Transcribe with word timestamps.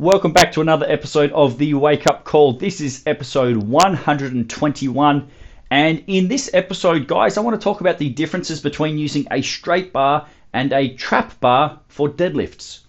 Welcome 0.00 0.32
back 0.32 0.50
to 0.52 0.62
another 0.62 0.86
episode 0.88 1.30
of 1.32 1.58
the 1.58 1.74
Wake 1.74 2.06
Up 2.06 2.24
Call. 2.24 2.54
This 2.54 2.80
is 2.80 3.02
episode 3.04 3.58
121. 3.58 5.28
And 5.70 6.04
in 6.06 6.26
this 6.26 6.48
episode, 6.54 7.06
guys, 7.06 7.36
I 7.36 7.42
want 7.42 7.60
to 7.60 7.62
talk 7.62 7.82
about 7.82 7.98
the 7.98 8.08
differences 8.08 8.62
between 8.62 8.96
using 8.96 9.28
a 9.30 9.42
straight 9.42 9.92
bar 9.92 10.26
and 10.54 10.72
a 10.72 10.94
trap 10.94 11.38
bar 11.40 11.80
for 11.88 12.08
deadlifts. 12.08 12.80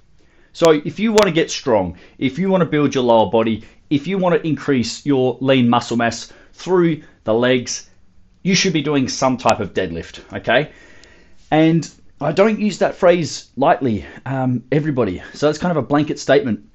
So, 0.53 0.71
if 0.71 1.01
you 1.01 1.11
want 1.11 1.25
to 1.25 1.33
get 1.33 1.51
strong, 1.51 1.97
if 2.17 2.39
you 2.39 2.49
want 2.49 2.61
to 2.61 2.65
build 2.65 2.95
your 2.95 3.03
lower 3.03 3.29
body, 3.29 3.65
if 3.89 4.07
you 4.07 4.17
want 4.17 4.41
to 4.41 4.47
increase 4.47 5.05
your 5.05 5.37
lean 5.41 5.67
muscle 5.67 5.97
mass 5.97 6.31
through 6.53 7.03
the 7.25 7.33
legs, 7.33 7.89
you 8.41 8.55
should 8.55 8.71
be 8.71 8.81
doing 8.81 9.09
some 9.09 9.35
type 9.35 9.59
of 9.59 9.73
deadlift, 9.73 10.21
okay? 10.33 10.71
And 11.51 11.91
I 12.21 12.31
don't 12.31 12.61
use 12.61 12.77
that 12.77 12.95
phrase 12.95 13.49
lightly, 13.57 14.05
um, 14.25 14.63
everybody. 14.71 15.21
So, 15.33 15.49
it's 15.49 15.59
kind 15.59 15.77
of 15.77 15.83
a 15.83 15.85
blanket 15.85 16.17
statement 16.17 16.70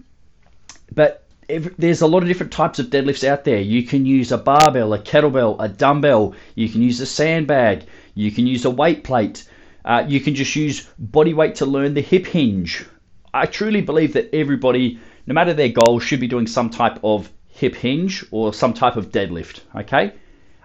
but 0.93 1.27
there's 1.49 2.01
a 2.01 2.07
lot 2.07 2.23
of 2.23 2.29
different 2.29 2.53
types 2.53 2.79
of 2.79 2.87
deadlifts 2.87 3.27
out 3.27 3.45
there. 3.45 3.61
You 3.61 3.85
can 3.85 4.05
use 4.05 4.33
a 4.33 4.39
barbell, 4.39 4.93
a 4.95 4.99
kettlebell, 4.99 5.57
a 5.61 5.69
dumbbell. 5.69 6.35
You 6.55 6.69
can 6.69 6.83
use 6.83 7.01
a 7.01 7.07
sandbag. 7.07 7.85
You 8.15 8.33
can 8.33 8.47
use 8.47 8.65
a 8.65 8.71
weight 8.71 9.05
plate. 9.05 9.49
Uh, 9.85 10.05
you 10.09 10.19
can 10.21 10.35
just 10.35 10.57
use 10.57 10.89
body 10.99 11.35
weight 11.35 11.57
to 11.57 11.67
learn 11.67 11.95
the 11.95 12.01
hip 12.01 12.27
hinge. 12.27 12.85
I 13.33 13.47
truly 13.47 13.81
believe 13.81 14.15
that 14.15 14.35
everybody, 14.35 14.99
no 15.27 15.35
matter 15.35 15.55
their 15.55 15.69
goal, 15.69 16.01
should 16.01 16.21
be 16.21 16.27
doing 16.27 16.47
some 16.47 16.71
type 16.71 16.99
of 17.05 17.31
hip 17.47 17.77
hinge 17.77 18.25
or 18.33 18.53
some 18.53 18.75
type 18.75 18.97
of 18.97 19.13
deadlift. 19.13 19.61
Okay, 19.77 20.15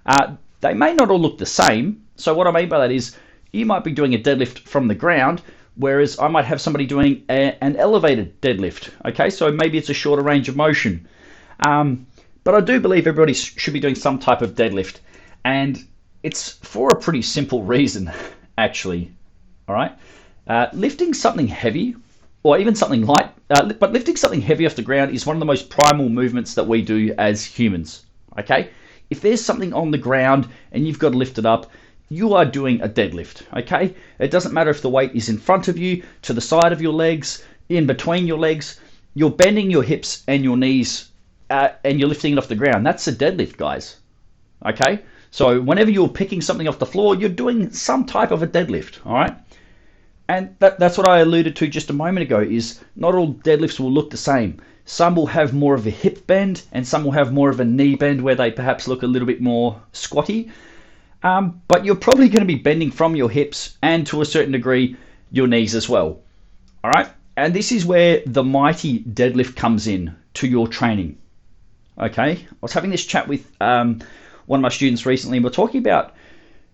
uh, 0.06 0.36
they 0.62 0.74
may 0.74 0.94
not 0.94 1.12
all 1.12 1.20
look 1.20 1.38
the 1.38 1.46
same. 1.46 2.04
So 2.16 2.34
what 2.34 2.48
I 2.48 2.52
mean 2.52 2.70
by 2.70 2.80
that 2.80 2.92
is, 2.92 3.16
you 3.52 3.66
might 3.66 3.84
be 3.84 3.92
doing 3.92 4.16
a 4.16 4.20
deadlift 4.20 4.60
from 4.60 4.88
the 4.88 4.96
ground, 4.96 5.42
whereas 5.82 6.20
I 6.20 6.28
might 6.28 6.46
have 6.46 6.62
somebody 6.62 6.86
doing 6.86 7.24
a, 7.30 7.58
an 7.64 7.76
elevated 7.76 8.40
deadlift. 8.40 8.92
Okay, 9.06 9.30
so 9.30 9.52
maybe 9.52 9.78
it's 9.78 9.90
a 9.90 9.94
shorter 9.94 10.22
range 10.22 10.48
of 10.48 10.56
motion. 10.56 11.08
Um, 11.66 12.06
but 12.44 12.56
I 12.56 12.62
do 12.62 12.80
believe 12.80 13.08
everybody 13.08 13.34
should 13.34 13.74
be 13.74 13.80
doing 13.80 13.96
some 13.96 14.20
type 14.20 14.42
of 14.42 14.56
deadlift, 14.56 15.00
and 15.44 15.84
it's 16.24 16.52
for 16.52 16.90
a 16.90 17.00
pretty 17.00 17.22
simple 17.22 17.64
reason, 17.64 18.12
actually. 18.58 19.12
All 19.68 19.76
right, 19.76 19.92
uh, 20.48 20.68
lifting 20.74 21.14
something 21.14 21.48
heavy, 21.48 21.96
or 22.44 22.58
even 22.60 22.76
something 22.76 23.06
light, 23.06 23.32
uh, 23.50 23.74
but 23.74 23.94
lifting 23.94 24.16
something 24.16 24.42
heavy 24.42 24.66
off 24.66 24.76
the 24.76 24.82
ground 24.82 25.14
is 25.16 25.26
one 25.26 25.36
of 25.36 25.40
the 25.40 25.46
most 25.46 25.70
primal 25.70 26.10
movements 26.10 26.56
that 26.56 26.68
we 26.68 26.82
do 26.82 27.14
as 27.18 27.44
humans. 27.44 28.06
Okay, 28.40 28.70
if 29.10 29.22
there's 29.22 29.44
something 29.44 29.74
on 29.74 29.92
the 29.92 29.98
ground 29.98 30.48
and 30.72 30.88
you've 30.88 31.00
got 31.00 31.12
to 31.12 31.18
lift 31.18 31.38
it 31.38 31.46
up, 31.46 31.72
you 32.12 32.34
are 32.34 32.44
doing 32.44 32.82
a 32.82 32.90
deadlift, 32.90 33.44
okay? 33.58 33.96
It 34.20 34.32
doesn't 34.32 34.54
matter 34.54 34.70
if 34.70 34.82
the 34.82 34.90
weight 34.90 35.16
is 35.16 35.30
in 35.30 35.38
front 35.38 35.70
of 35.70 35.78
you, 35.78 36.04
to 36.24 36.34
the 36.34 36.42
side 36.42 36.74
of 36.74 36.82
your 36.82 36.92
legs, 36.92 37.42
in 37.70 37.88
between 37.88 38.28
your 38.28 38.38
legs. 38.38 38.82
You're 39.14 39.30
bending 39.30 39.72
your 39.72 39.82
hips 39.82 40.22
and 40.28 40.44
your 40.44 40.58
knees 40.58 41.10
uh, 41.50 41.70
and 41.86 42.00
you're 42.02 42.10
lifting 42.10 42.34
it 42.34 42.38
off 42.38 42.50
the 42.50 42.56
ground. 42.56 42.86
That's 42.86 43.08
a 43.08 43.14
deadlift, 43.14 43.56
guys, 43.56 43.96
okay? 44.66 45.00
So 45.32 45.62
whenever 45.62 45.90
you're 45.90 46.10
picking 46.10 46.42
something 46.42 46.68
off 46.68 46.80
the 46.80 46.86
floor, 46.86 47.16
you're 47.16 47.30
doing 47.30 47.72
some 47.72 48.06
type 48.06 48.32
of 48.32 48.44
a 48.44 48.48
deadlift, 48.48 49.06
all 49.06 49.14
right? 49.14 49.38
And 50.28 50.54
that, 50.60 50.80
that's 50.80 50.98
what 50.98 51.08
I 51.08 51.20
alluded 51.20 51.56
to 51.56 51.68
just 51.68 51.90
a 51.90 51.94
moment 51.94 52.24
ago 52.24 52.42
is 52.42 52.82
not 52.98 53.16
all 53.16 53.36
deadlifts 53.36 53.80
will 53.80 53.92
look 53.92 54.10
the 54.10 54.18
same. 54.18 54.62
Some 54.84 55.16
will 55.16 55.28
have 55.28 55.54
more 55.54 55.76
of 55.76 55.88
a 55.88 55.90
hip 55.90 56.28
bend 56.28 56.64
and 56.74 56.86
some 56.86 57.06
will 57.06 57.12
have 57.12 57.32
more 57.32 57.50
of 57.50 57.62
a 57.62 57.66
knee 57.66 57.96
bend 57.96 58.22
where 58.22 58.36
they 58.36 58.52
perhaps 58.52 58.90
look 58.90 59.02
a 59.02 59.08
little 59.08 59.26
bit 59.26 59.40
more 59.40 59.82
squatty. 59.94 60.52
Um, 61.24 61.62
but 61.68 61.86
you're 61.86 61.96
probably 61.96 62.30
going 62.30 62.42
to 62.42 62.54
be 62.54 62.56
bending 62.56 62.92
from 62.92 63.16
your 63.16 63.30
hips 63.30 63.78
and 63.82 64.08
to 64.08 64.22
a 64.22 64.26
certain 64.26 64.52
degree 64.52 64.98
your 65.32 65.48
knees 65.48 65.76
as 65.76 65.88
well. 65.88 66.20
All 66.84 66.92
right. 66.92 67.10
And 67.38 67.54
this 67.54 67.72
is 67.72 67.86
where 67.86 68.22
the 68.26 68.44
mighty 68.44 69.00
deadlift 69.04 69.56
comes 69.56 69.88
in 69.88 70.16
to 70.36 70.48
your 70.48 70.68
training. 70.68 71.18
Okay. 71.98 72.32
I 72.32 72.56
was 72.62 72.74
having 72.74 72.90
this 72.90 73.06
chat 73.06 73.28
with 73.28 73.50
um, 73.62 74.00
one 74.48 74.60
of 74.60 74.62
my 74.62 74.70
students 74.70 75.06
recently, 75.06 75.38
and 75.38 75.44
we're 75.44 75.52
talking 75.52 75.80
about 75.80 76.16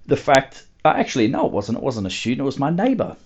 the 0.06 0.18
fact. 0.18 0.66
Uh, 0.86 0.94
actually, 0.96 1.28
no, 1.28 1.46
it 1.46 1.52
wasn't. 1.52 1.78
It 1.78 1.84
wasn't 1.84 2.08
a 2.08 2.10
student. 2.10 2.42
It 2.42 2.46
was 2.46 2.60
my 2.60 2.70
neighbour. 2.70 3.18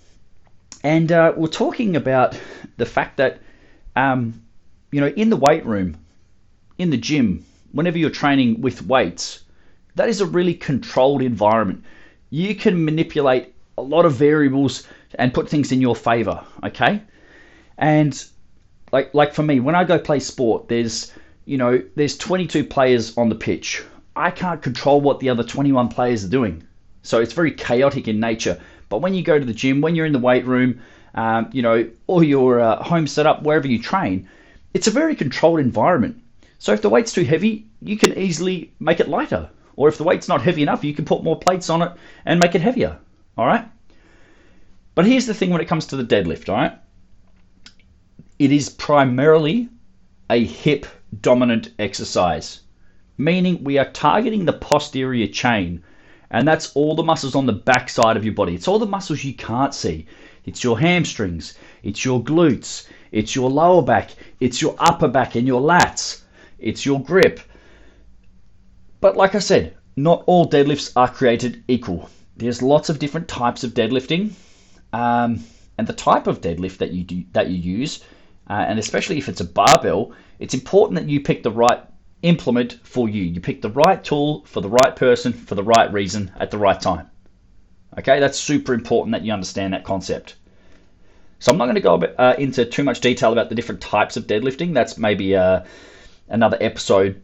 And 0.84 1.12
uh, 1.12 1.34
we're 1.36 1.48
talking 1.48 1.96
about 1.96 2.40
the 2.78 2.86
fact 2.86 3.18
that, 3.18 3.40
um, 3.96 4.42
you 4.92 5.00
know, 5.00 5.08
in 5.08 5.30
the 5.30 5.38
weight 5.38 5.66
room, 5.66 5.98
in 6.80 6.90
the 6.90 6.98
gym, 6.98 7.46
whenever 7.72 8.00
you're 8.00 8.10
training 8.10 8.62
with 8.62 8.82
weights, 8.82 9.44
that 9.96 10.10
is 10.10 10.22
a 10.22 10.26
really 10.26 10.54
controlled 10.54 11.22
environment. 11.22 11.84
You 12.30 12.56
can 12.56 12.86
manipulate 12.86 13.54
a 13.78 13.82
lot 13.82 14.06
of 14.06 14.14
variables 14.14 14.88
and 15.16 15.34
put 15.34 15.50
things 15.50 15.72
in 15.72 15.82
your 15.82 15.96
favor, 15.96 16.44
okay? 16.64 17.02
And 17.78 18.24
like 18.92 19.14
like 19.14 19.34
for 19.34 19.44
me, 19.44 19.60
when 19.60 19.76
I 19.76 19.84
go 19.84 20.00
play 20.00 20.20
sport, 20.20 20.68
there's 20.68 21.12
you 21.46 21.58
know, 21.58 21.82
there's 21.96 22.18
22 22.18 22.64
players 22.66 23.18
on 23.18 23.30
the 23.30 23.36
pitch. 23.36 23.84
I 24.16 24.32
can't 24.32 24.62
control 24.62 25.02
what 25.02 25.20
the 25.20 25.30
other 25.30 25.44
21 25.44 25.90
players 25.90 26.24
are 26.24 26.30
doing. 26.30 26.64
So 27.02 27.20
it's 27.20 27.34
very 27.34 27.52
chaotic 27.52 28.08
in 28.08 28.20
nature. 28.20 28.60
But 28.90 29.00
when 29.00 29.14
you 29.14 29.24
go 29.24 29.40
to 29.40 29.46
the 29.46 29.54
gym, 29.54 29.82
when 29.82 29.96
you're 29.96 30.06
in 30.06 30.14
the 30.14 30.20
weight 30.20 30.46
room, 30.46 30.82
um, 31.16 31.50
you 31.52 31.62
know, 31.62 31.90
or 32.08 32.24
your 32.24 32.60
uh, 32.60 32.84
home 32.84 33.08
setup, 33.08 33.44
wherever 33.44 33.68
you 33.68 33.82
train, 33.82 34.28
it's 34.74 34.88
a 34.88 34.92
very 34.92 35.16
controlled 35.16 35.60
environment. 35.60 36.22
So 36.60 36.74
if 36.74 36.82
the 36.82 36.90
weight's 36.90 37.12
too 37.12 37.24
heavy, 37.24 37.66
you 37.82 37.98
can 37.98 38.18
easily 38.18 38.72
make 38.80 39.00
it 39.00 39.10
lighter. 39.10 39.50
Or 39.76 39.88
if 39.88 39.98
the 39.98 40.04
weight's 40.04 40.28
not 40.28 40.42
heavy 40.42 40.62
enough, 40.64 40.84
you 40.84 40.94
can 40.94 41.06
put 41.06 41.24
more 41.24 41.40
plates 41.40 41.70
on 41.70 41.82
it 41.82 41.92
and 42.26 42.40
make 42.40 42.56
it 42.56 42.62
heavier. 42.62 42.98
All 43.38 43.46
right? 43.46 43.66
But 44.94 45.06
here's 45.06 45.26
the 45.26 45.34
thing 45.34 45.50
when 45.50 45.62
it 45.62 45.68
comes 45.68 45.88
to 45.88 45.96
the 45.96 46.04
deadlift, 46.04 46.50
all 46.50 46.56
right? 46.56 46.78
It 48.38 48.52
is 48.52 48.70
primarily 48.70 49.70
a 50.30 50.44
hip 50.44 50.86
dominant 51.22 51.72
exercise, 51.80 52.62
meaning 53.18 53.64
we 53.64 53.78
are 53.78 53.90
targeting 53.92 54.46
the 54.46 54.54
posterior 54.54 55.28
chain, 55.28 55.84
and 56.30 56.48
that's 56.48 56.74
all 56.74 56.96
the 56.96 57.04
muscles 57.04 57.36
on 57.36 57.46
the 57.46 57.54
back 57.54 57.90
side 57.90 58.18
of 58.18 58.26
your 58.26 58.34
body. 58.34 58.56
It's 58.56 58.68
all 58.68 58.80
the 58.80 58.86
muscles 58.86 59.24
you 59.24 59.34
can't 59.34 59.74
see. 59.74 60.06
It's 60.46 60.64
your 60.64 60.80
hamstrings, 60.80 61.58
it's 61.84 62.04
your 62.04 62.24
glutes, 62.24 62.88
it's 63.12 63.36
your 63.36 63.50
lower 63.50 63.82
back, 63.82 64.12
it's 64.40 64.62
your 64.62 64.76
upper 64.80 65.08
back 65.08 65.36
and 65.36 65.46
your 65.46 65.62
lats, 65.62 66.22
it's 66.58 66.86
your 66.86 67.02
grip, 67.02 67.42
but 69.02 69.18
like 69.18 69.36
I 69.36 69.40
said, 69.40 69.76
not 69.96 70.24
all 70.28 70.50
deadlifts 70.50 70.94
are 70.96 71.10
created 71.10 71.64
equal. 71.68 72.10
There's 72.38 72.62
lots 72.62 72.90
of 72.90 73.00
different 73.00 73.28
types 73.28 73.64
of 73.64 73.74
deadlifting, 73.74 74.32
um, 74.94 75.44
and 75.78 75.88
the 75.88 75.94
type 75.94 76.28
of 76.28 76.42
deadlift 76.42 76.78
that 76.78 76.92
you 76.92 77.04
do 77.04 77.24
that 77.34 77.50
you 77.50 77.58
use, 77.58 78.04
uh, 78.50 78.66
and 78.68 78.80
especially 78.80 79.18
if 79.18 79.28
it's 79.28 79.42
a 79.42 79.46
barbell, 79.46 80.14
it's 80.40 80.54
important 80.54 81.00
that 81.00 81.10
you 81.10 81.20
pick 81.20 81.44
the 81.44 81.52
right 81.52 81.82
implement 82.22 82.80
for 82.84 83.10
you. 83.10 83.24
You 83.24 83.42
pick 83.42 83.62
the 83.62 83.72
right 83.72 84.04
tool 84.04 84.46
for 84.46 84.62
the 84.62 84.70
right 84.70 84.96
person 84.96 85.34
for 85.34 85.56
the 85.56 85.64
right 85.64 85.92
reason 85.92 86.32
at 86.40 86.52
the 86.52 86.58
right 86.58 86.80
time. 86.80 87.10
Okay, 87.98 88.20
that's 88.20 88.40
super 88.40 88.74
important 88.74 89.12
that 89.14 89.24
you 89.24 89.34
understand 89.34 89.74
that 89.74 89.84
concept. 89.84 90.36
So 91.40 91.52
I'm 91.52 91.58
not 91.58 91.66
going 91.66 91.76
to 91.76 91.82
go 91.82 91.96
uh, 91.96 92.36
into 92.38 92.66
too 92.66 92.84
much 92.84 93.02
detail 93.02 93.34
about 93.34 93.50
the 93.50 93.56
different 93.56 93.82
types 93.82 94.16
of 94.16 94.28
deadlifting. 94.28 94.74
That's 94.74 94.98
maybe 94.98 95.36
uh, 95.36 95.62
another 96.30 96.58
episode 96.62 97.22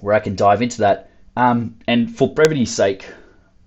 where 0.00 0.14
I 0.14 0.20
can 0.20 0.36
dive 0.36 0.62
into 0.62 0.78
that. 0.78 1.10
Um, 1.36 1.76
and 1.86 2.16
for 2.16 2.32
brevity's 2.32 2.74
sake, 2.74 3.06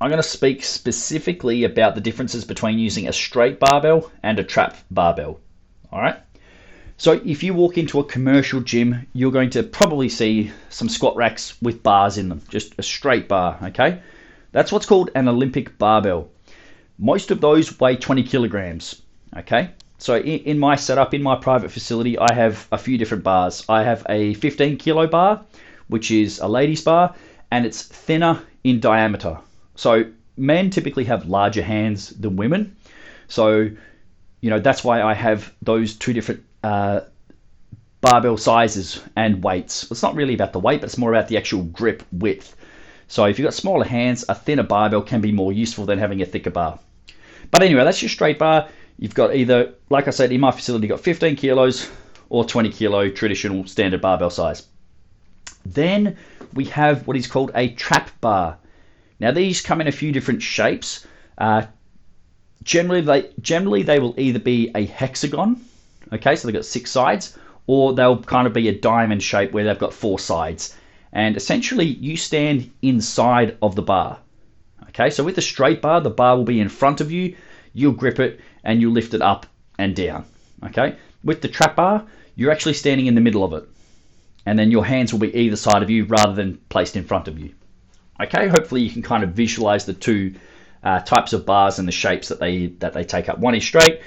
I'm 0.02 0.10
going 0.10 0.22
to 0.22 0.28
speak 0.28 0.64
specifically 0.64 1.66
about 1.66 1.96
the 1.96 2.02
differences 2.02 2.46
between 2.46 2.80
using 2.80 3.08
a 3.08 3.14
straight 3.14 3.60
barbell 3.60 4.12
and 4.24 4.40
a 4.40 4.44
trap 4.44 4.78
barbell. 4.90 5.40
All 5.92 6.02
right. 6.02 6.18
So 6.98 7.14
if 7.26 7.44
you 7.44 7.54
walk 7.54 7.78
into 7.78 8.00
a 8.00 8.04
commercial 8.04 8.62
gym, 8.62 9.08
you're 9.14 9.32
going 9.32 9.52
to 9.52 9.64
probably 9.64 10.10
see 10.10 10.52
some 10.70 10.90
squat 10.90 11.16
racks 11.16 11.60
with 11.62 11.84
bars 11.84 12.18
in 12.18 12.30
them, 12.30 12.42
just 12.50 12.76
a 12.78 12.84
straight 12.84 13.28
bar. 13.28 13.58
Okay. 13.64 14.02
That's 14.52 14.72
what's 14.72 14.86
called 14.86 15.12
an 15.16 15.28
Olympic 15.28 15.78
barbell. 15.78 16.30
Most 16.98 17.32
of 17.32 17.40
those 17.40 17.80
weigh 17.80 17.96
20 17.96 18.24
kilograms. 18.24 19.02
Okay. 19.36 19.72
So 19.98 20.16
in, 20.16 20.40
in 20.40 20.60
my 20.60 20.76
setup, 20.76 21.14
in 21.14 21.22
my 21.22 21.36
private 21.36 21.72
facility, 21.72 22.18
I 22.18 22.34
have 22.34 22.68
a 22.72 22.78
few 22.78 22.98
different 22.98 23.24
bars. 23.24 23.66
I 23.70 23.84
have 23.84 24.06
a 24.10 24.34
15 24.34 24.78
kilo 24.78 25.08
bar 25.08 25.46
which 25.90 26.12
is 26.12 26.40
a 26.40 26.48
ladies 26.48 26.82
bar, 26.82 27.14
and 27.52 27.66
it's 27.66 27.84
thinner 27.84 28.42
in 28.64 28.80
diameter. 28.80 29.38
So 29.76 30.06
men 30.38 30.70
typically 30.70 31.04
have 31.06 31.28
larger 31.28 31.62
hands 31.62 32.10
than 32.10 32.36
women. 32.36 32.76
So, 33.28 33.70
you 34.42 34.50
know, 34.50 34.60
that's 34.60 34.84
why 34.84 35.02
I 35.02 35.14
have 35.14 35.54
those 35.62 35.94
two 35.96 36.14
different 36.14 36.44
uh, 36.64 37.02
barbell 38.02 38.38
sizes 38.38 39.02
and 39.16 39.44
weights. 39.44 39.90
It's 39.92 40.02
not 40.02 40.16
really 40.16 40.34
about 40.34 40.54
the 40.54 40.60
weight, 40.60 40.82
but 40.82 40.86
it's 40.90 40.98
more 40.98 41.14
about 41.14 41.28
the 41.28 41.38
actual 41.38 41.64
grip 41.64 42.04
width. 42.12 42.56
So 43.08 43.26
if 43.26 43.38
you've 43.40 43.46
got 43.46 43.54
smaller 43.54 43.86
hands, 43.86 44.24
a 44.30 44.36
thinner 44.36 44.64
barbell 44.64 45.02
can 45.02 45.20
be 45.20 45.32
more 45.32 45.52
useful 45.52 45.86
than 45.86 46.00
having 46.00 46.22
a 46.22 46.26
thicker 46.26 46.52
bar. 46.52 46.80
But 47.52 47.64
anyway, 47.64 47.84
that's 47.84 48.02
your 48.02 48.10
straight 48.10 48.40
bar. 48.40 48.70
You've 48.98 49.16
got 49.16 49.36
either, 49.36 49.74
like 49.90 50.08
I 50.08 50.12
said, 50.12 50.32
in 50.32 50.42
my 50.42 50.52
facility, 50.52 50.88
you've 50.88 50.98
got 50.98 51.04
15 51.04 51.36
kilos 51.36 51.90
or 52.30 52.46
20 52.46 52.70
kilo 52.70 53.10
traditional 53.10 53.66
standard 53.66 54.02
barbell 54.02 54.30
size. 54.30 54.68
Then 55.66 56.18
we 56.54 56.66
have 56.66 57.06
what 57.08 57.18
is 57.18 57.28
called 57.28 57.52
a 57.56 57.70
trap 57.70 58.10
bar. 58.22 58.58
Now 59.20 59.32
these 59.32 59.62
come 59.62 59.82
in 59.82 59.88
a 59.88 59.92
few 59.92 60.12
different 60.12 60.42
shapes. 60.42 61.06
Uh, 61.38 61.64
generally, 62.64 63.02
they 63.02 63.30
generally 63.42 63.84
they 63.84 64.00
will 64.00 64.16
either 64.18 64.40
be 64.40 64.72
a 64.76 64.86
hexagon, 64.86 65.62
okay, 66.14 66.36
so 66.36 66.48
they've 66.48 66.56
got 66.56 66.66
six 66.66 66.92
sides, 66.92 67.38
or 67.68 67.94
they'll 67.94 68.22
kind 68.22 68.48
of 68.48 68.54
be 68.54 68.68
a 68.68 68.80
diamond 68.80 69.24
shape 69.24 69.52
where 69.52 69.64
they've 69.64 69.80
got 69.80 69.94
four 69.94 70.20
sides. 70.20 70.76
And 71.12 71.36
essentially, 71.36 71.86
you 71.86 72.18
stand 72.18 72.70
inside 72.82 73.58
of 73.62 73.76
the 73.76 73.82
bar. 73.82 74.20
Okay, 74.90 75.10
so 75.10 75.24
with 75.24 75.38
a 75.38 75.42
straight 75.42 75.82
bar, 75.82 76.02
the 76.02 76.10
bar 76.10 76.38
will 76.38 76.44
be 76.44 76.60
in 76.60 76.70
front 76.70 77.02
of 77.02 77.12
you. 77.12 77.36
You'll 77.74 77.94
grip 77.94 78.20
it 78.20 78.40
and 78.64 78.82
you'll 78.82 78.94
lift 78.94 79.14
it 79.14 79.22
up 79.22 79.46
and 79.78 79.96
down. 79.96 80.26
Okay, 80.66 80.96
with 81.24 81.42
the 81.42 81.48
trap 81.48 81.76
bar, 81.76 82.06
you're 82.36 82.52
actually 82.52 82.74
standing 82.74 83.08
in 83.08 83.16
the 83.16 83.22
middle 83.22 83.44
of 83.44 83.54
it, 83.54 83.68
and 84.46 84.58
then 84.58 84.72
your 84.72 84.86
hands 84.86 85.12
will 85.12 85.20
be 85.20 85.36
either 85.36 85.56
side 85.56 85.84
of 85.84 85.90
you 85.90 86.06
rather 86.06 86.34
than 86.34 86.58
placed 86.70 86.96
in 86.96 87.04
front 87.04 87.28
of 87.28 87.40
you. 87.40 87.54
Okay, 88.22 88.48
hopefully 88.48 88.82
you 88.82 88.92
can 88.92 89.02
kind 89.02 89.24
of 89.24 89.32
visualize 89.32 89.86
the 89.86 89.94
two 89.94 90.36
uh, 90.84 91.00
types 91.00 91.34
of 91.34 91.46
bars 91.46 91.80
and 91.80 91.88
the 91.88 91.92
shapes 91.92 92.28
that 92.30 92.40
they 92.40 92.68
that 92.80 92.94
they 92.94 93.04
take 93.04 93.30
up. 93.30 93.40
One 93.40 93.56
is 93.56 93.64
straight 93.64 94.02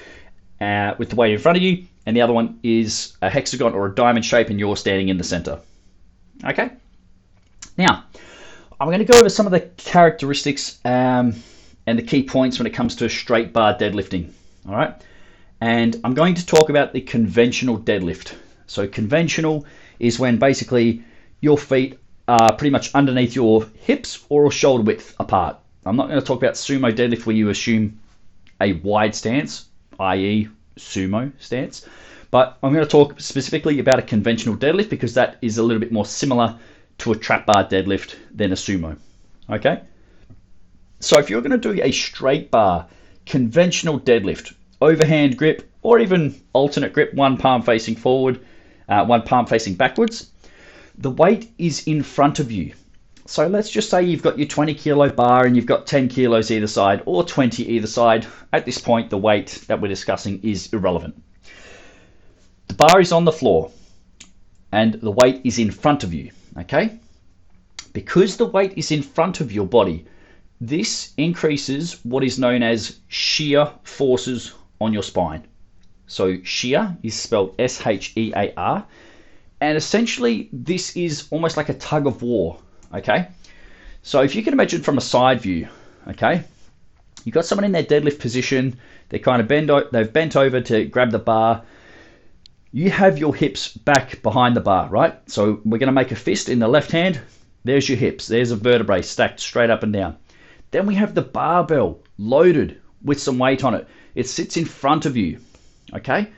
uh, 0.60 0.94
with 0.98 1.10
the 1.10 1.16
weight 1.16 1.32
in 1.32 1.38
front 1.38 1.56
of 1.56 1.62
you, 1.62 1.86
and 2.06 2.16
the 2.16 2.20
other 2.20 2.32
one 2.32 2.58
is 2.62 3.16
a 3.22 3.30
hexagon 3.30 3.74
or 3.74 3.86
a 3.86 3.94
diamond 3.94 4.24
shape, 4.24 4.48
and 4.48 4.58
you're 4.58 4.76
standing 4.76 5.08
in 5.08 5.18
the 5.18 5.24
center. 5.24 5.60
Okay. 6.44 6.70
Now, 7.76 8.04
I'm 8.80 8.88
going 8.88 8.98
to 8.98 9.04
go 9.04 9.18
over 9.18 9.28
some 9.28 9.46
of 9.46 9.52
the 9.52 9.60
characteristics 9.76 10.78
um, 10.84 11.34
and 11.86 11.98
the 11.98 12.02
key 12.02 12.22
points 12.22 12.58
when 12.58 12.66
it 12.66 12.74
comes 12.74 12.96
to 12.96 13.08
straight 13.08 13.52
bar 13.52 13.74
deadlifting. 13.78 14.30
All 14.68 14.74
right. 14.74 14.94
And 15.60 16.00
I'm 16.04 16.14
going 16.14 16.34
to 16.34 16.44
talk 16.44 16.68
about 16.68 16.92
the 16.92 17.00
conventional 17.00 17.78
deadlift. 17.78 18.34
So, 18.66 18.88
conventional 18.88 19.64
is 20.02 20.18
when 20.18 20.36
basically 20.36 21.02
your 21.40 21.56
feet 21.56 21.98
are 22.28 22.54
pretty 22.56 22.70
much 22.70 22.94
underneath 22.94 23.34
your 23.34 23.64
hips 23.80 24.24
or 24.28 24.50
shoulder 24.50 24.82
width 24.82 25.14
apart. 25.18 25.56
I'm 25.86 25.96
not 25.96 26.08
going 26.08 26.20
to 26.20 26.26
talk 26.26 26.42
about 26.42 26.54
sumo 26.54 26.92
deadlift 26.92 27.24
where 27.24 27.36
you 27.36 27.48
assume 27.48 28.00
a 28.60 28.74
wide 28.74 29.14
stance, 29.14 29.66
i.e., 29.98 30.48
sumo 30.76 31.32
stance. 31.38 31.86
But 32.30 32.58
I'm 32.62 32.72
going 32.72 32.84
to 32.84 32.90
talk 32.90 33.20
specifically 33.20 33.78
about 33.78 33.98
a 33.98 34.02
conventional 34.02 34.56
deadlift 34.56 34.90
because 34.90 35.14
that 35.14 35.38
is 35.40 35.58
a 35.58 35.62
little 35.62 35.80
bit 35.80 35.92
more 35.92 36.06
similar 36.06 36.58
to 36.98 37.12
a 37.12 37.16
trap 37.16 37.46
bar 37.46 37.64
deadlift 37.64 38.16
than 38.34 38.52
a 38.52 38.56
sumo. 38.56 38.96
Okay? 39.50 39.82
So 41.00 41.18
if 41.18 41.30
you're 41.30 41.42
going 41.42 41.60
to 41.60 41.74
do 41.74 41.80
a 41.82 41.92
straight 41.92 42.50
bar 42.50 42.88
conventional 43.26 44.00
deadlift, 44.00 44.54
overhand 44.80 45.36
grip, 45.36 45.68
or 45.82 46.00
even 46.00 46.40
alternate 46.52 46.92
grip, 46.92 47.14
one 47.14 47.36
palm 47.36 47.62
facing 47.62 47.96
forward, 47.96 48.40
uh, 48.88 49.04
one 49.04 49.22
palm 49.22 49.46
facing 49.46 49.74
backwards, 49.74 50.30
the 50.98 51.10
weight 51.10 51.50
is 51.58 51.86
in 51.86 52.02
front 52.02 52.38
of 52.38 52.50
you. 52.52 52.74
So 53.26 53.46
let's 53.46 53.70
just 53.70 53.88
say 53.88 54.02
you've 54.02 54.22
got 54.22 54.38
your 54.38 54.48
20 54.48 54.74
kilo 54.74 55.08
bar 55.08 55.46
and 55.46 55.54
you've 55.54 55.66
got 55.66 55.86
10 55.86 56.08
kilos 56.08 56.50
either 56.50 56.66
side 56.66 57.02
or 57.06 57.24
20 57.24 57.64
either 57.64 57.86
side. 57.86 58.26
At 58.52 58.66
this 58.66 58.78
point, 58.78 59.10
the 59.10 59.18
weight 59.18 59.64
that 59.68 59.80
we're 59.80 59.88
discussing 59.88 60.40
is 60.42 60.72
irrelevant. 60.72 61.22
The 62.68 62.74
bar 62.74 63.00
is 63.00 63.12
on 63.12 63.24
the 63.24 63.32
floor 63.32 63.70
and 64.72 64.94
the 64.94 65.10
weight 65.10 65.40
is 65.44 65.58
in 65.58 65.70
front 65.70 66.02
of 66.02 66.12
you, 66.12 66.30
okay? 66.58 66.98
Because 67.92 68.36
the 68.36 68.46
weight 68.46 68.72
is 68.76 68.90
in 68.90 69.02
front 69.02 69.40
of 69.40 69.52
your 69.52 69.66
body, 69.66 70.06
this 70.60 71.12
increases 71.16 72.00
what 72.04 72.24
is 72.24 72.38
known 72.38 72.62
as 72.62 72.98
shear 73.08 73.70
forces 73.82 74.54
on 74.80 74.92
your 74.92 75.02
spine. 75.02 75.44
So 76.12 76.42
shear 76.42 76.96
is 77.02 77.14
spelled 77.14 77.54
S 77.58 77.86
H 77.86 78.12
E 78.16 78.32
A 78.36 78.52
R, 78.56 78.86
and 79.60 79.76
essentially 79.76 80.48
this 80.52 80.96
is 80.96 81.28
almost 81.30 81.56
like 81.56 81.68
a 81.68 81.74
tug 81.74 82.06
of 82.06 82.22
war 82.22 82.58
okay? 82.94 83.28
So 84.02 84.22
if 84.22 84.34
you 84.34 84.42
can 84.42 84.52
imagine 84.52 84.82
from 84.82 84.98
a 84.98 85.02
side 85.02 85.40
view, 85.40 85.68
okay, 86.08 86.44
you've 87.24 87.34
got 87.34 87.44
someone 87.44 87.64
in 87.64 87.72
their 87.72 87.84
deadlift 87.84 88.18
position, 88.18 88.78
they 89.08 89.18
kind 89.18 89.40
of 89.40 89.48
bend, 89.48 89.70
they've 89.92 90.12
bent 90.12 90.36
over 90.36 90.60
to 90.60 90.84
grab 90.86 91.10
the 91.10 91.18
bar. 91.18 91.62
You 92.72 92.90
have 92.90 93.18
your 93.18 93.34
hips 93.34 93.68
back 93.76 94.22
behind 94.22 94.56
the 94.56 94.60
bar, 94.60 94.88
right? 94.88 95.14
So 95.30 95.60
we're 95.64 95.78
going 95.78 95.88
to 95.88 95.92
make 95.92 96.10
a 96.10 96.16
fist 96.16 96.48
in 96.48 96.58
the 96.58 96.68
left 96.68 96.90
hand. 96.90 97.20
There's 97.64 97.88
your 97.88 97.98
hips. 97.98 98.26
There's 98.26 98.50
a 98.50 98.56
vertebrae 98.56 99.02
stacked 99.02 99.40
straight 99.40 99.70
up 99.70 99.82
and 99.82 99.92
down. 99.92 100.16
Then 100.70 100.86
we 100.86 100.94
have 100.94 101.14
the 101.14 101.22
barbell 101.22 102.00
loaded 102.16 102.80
with 103.02 103.20
some 103.20 103.38
weight 103.38 103.62
on 103.62 103.74
it. 103.74 103.86
It 104.14 104.26
sits 104.26 104.56
in 104.56 104.64
front 104.64 105.04
of 105.04 105.16
you, 105.16 105.38
okay? 105.92 106.28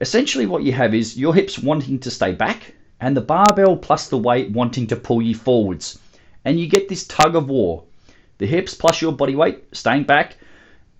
Essentially, 0.00 0.46
what 0.46 0.62
you 0.62 0.72
have 0.72 0.94
is 0.94 1.16
your 1.16 1.34
hips 1.34 1.58
wanting 1.58 1.98
to 2.00 2.10
stay 2.10 2.32
back 2.32 2.74
and 3.00 3.16
the 3.16 3.20
barbell 3.20 3.76
plus 3.76 4.08
the 4.08 4.18
weight 4.18 4.50
wanting 4.50 4.86
to 4.88 4.96
pull 4.96 5.22
you 5.22 5.34
forwards. 5.34 5.98
And 6.44 6.58
you 6.58 6.66
get 6.66 6.88
this 6.88 7.06
tug 7.06 7.36
of 7.36 7.48
war. 7.48 7.84
The 8.38 8.46
hips 8.46 8.74
plus 8.74 9.00
your 9.00 9.12
body 9.12 9.34
weight 9.34 9.64
staying 9.72 10.04
back 10.04 10.36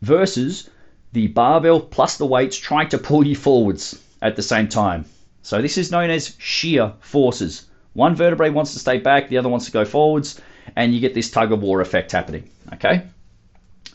versus 0.02 0.70
the 1.12 1.28
barbell 1.28 1.80
plus 1.80 2.16
the 2.16 2.26
weights 2.26 2.56
trying 2.56 2.88
to 2.90 2.98
pull 2.98 3.26
you 3.26 3.36
forwards 3.36 3.98
at 4.22 4.36
the 4.36 4.42
same 4.42 4.68
time. 4.68 5.04
So 5.42 5.60
this 5.60 5.76
is 5.76 5.90
known 5.90 6.10
as 6.10 6.34
shear 6.38 6.92
forces. 7.00 7.66
One 7.92 8.14
vertebrae 8.16 8.50
wants 8.50 8.72
to 8.72 8.78
stay 8.78 8.98
back, 8.98 9.28
the 9.28 9.38
other 9.38 9.48
wants 9.48 9.66
to 9.66 9.72
go 9.72 9.84
forwards, 9.84 10.40
and 10.76 10.94
you 10.94 11.00
get 11.00 11.14
this 11.14 11.30
tug 11.30 11.52
of 11.52 11.62
war 11.62 11.80
effect 11.80 12.12
happening. 12.12 12.48
Okay? 12.72 13.02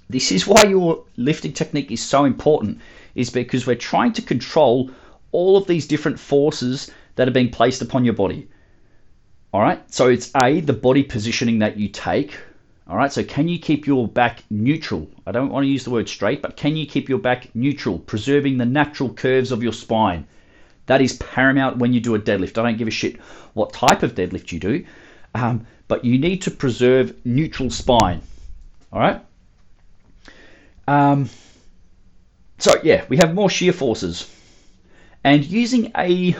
This 0.10 0.32
is 0.32 0.48
why 0.48 0.64
your 0.64 1.04
lifting 1.18 1.54
technique 1.54 1.92
is 1.92 2.02
so 2.04 2.26
important, 2.26 2.80
is 3.16 3.30
because 3.30 3.68
we're 3.68 3.76
trying 3.76 4.14
to 4.14 4.22
control 4.22 4.90
all 5.32 5.58
of 5.58 5.68
these 5.68 5.88
different 5.88 6.20
forces 6.20 6.90
that 7.16 7.28
are 7.28 7.32
being 7.32 7.52
placed 7.52 7.82
upon 7.82 8.06
your 8.06 8.16
body. 8.16 8.48
All 9.54 9.62
right, 9.62 9.82
so 9.94 10.08
it's 10.08 10.32
A, 10.44 10.62
the 10.62 10.74
body 10.74 11.04
positioning 11.04 11.60
that 11.60 11.78
you 11.78 11.90
take. 11.90 12.38
All 12.88 12.98
right, 12.98 13.12
so 13.12 13.24
can 13.24 13.48
you 13.48 13.60
keep 13.60 13.86
your 13.86 14.08
back 14.08 14.44
neutral? 14.50 15.08
I 15.28 15.32
don't 15.32 15.50
want 15.50 15.64
to 15.64 15.70
use 15.70 15.84
the 15.84 15.92
word 15.92 16.10
straight, 16.10 16.42
but 16.42 16.58
can 16.58 16.76
you 16.76 16.88
keep 16.88 17.08
your 17.08 17.20
back 17.20 17.54
neutral, 17.54 18.00
preserving 18.00 18.58
the 18.58 18.66
natural 18.66 19.14
curves 19.14 19.52
of 19.52 19.62
your 19.62 19.74
spine? 19.74 20.26
That 20.88 21.02
is 21.02 21.14
paramount 21.18 21.78
when 21.78 21.94
you 21.94 22.00
do 22.00 22.16
a 22.16 22.20
deadlift. 22.20 22.58
I 22.58 22.64
don't 22.64 22.78
give 22.78 22.88
a 22.88 22.92
shit 22.92 23.20
what 23.54 23.74
type 23.74 24.02
of 24.02 24.16
deadlift 24.16 24.52
you 24.52 24.60
do, 24.60 24.86
um, 25.36 25.68
but 25.88 26.04
you 26.04 26.18
need 26.18 26.42
to 26.44 26.52
preserve 26.52 27.14
neutral 27.26 27.70
spine. 27.70 28.22
All 28.92 29.00
right. 29.00 29.22
Um, 30.90 31.30
so 32.58 32.82
yeah, 32.82 33.06
we 33.10 33.18
have 33.18 33.36
more 33.36 33.48
shear 33.48 33.74
forces, 33.74 34.28
and 35.24 35.46
using 35.46 35.92
a 35.96 36.36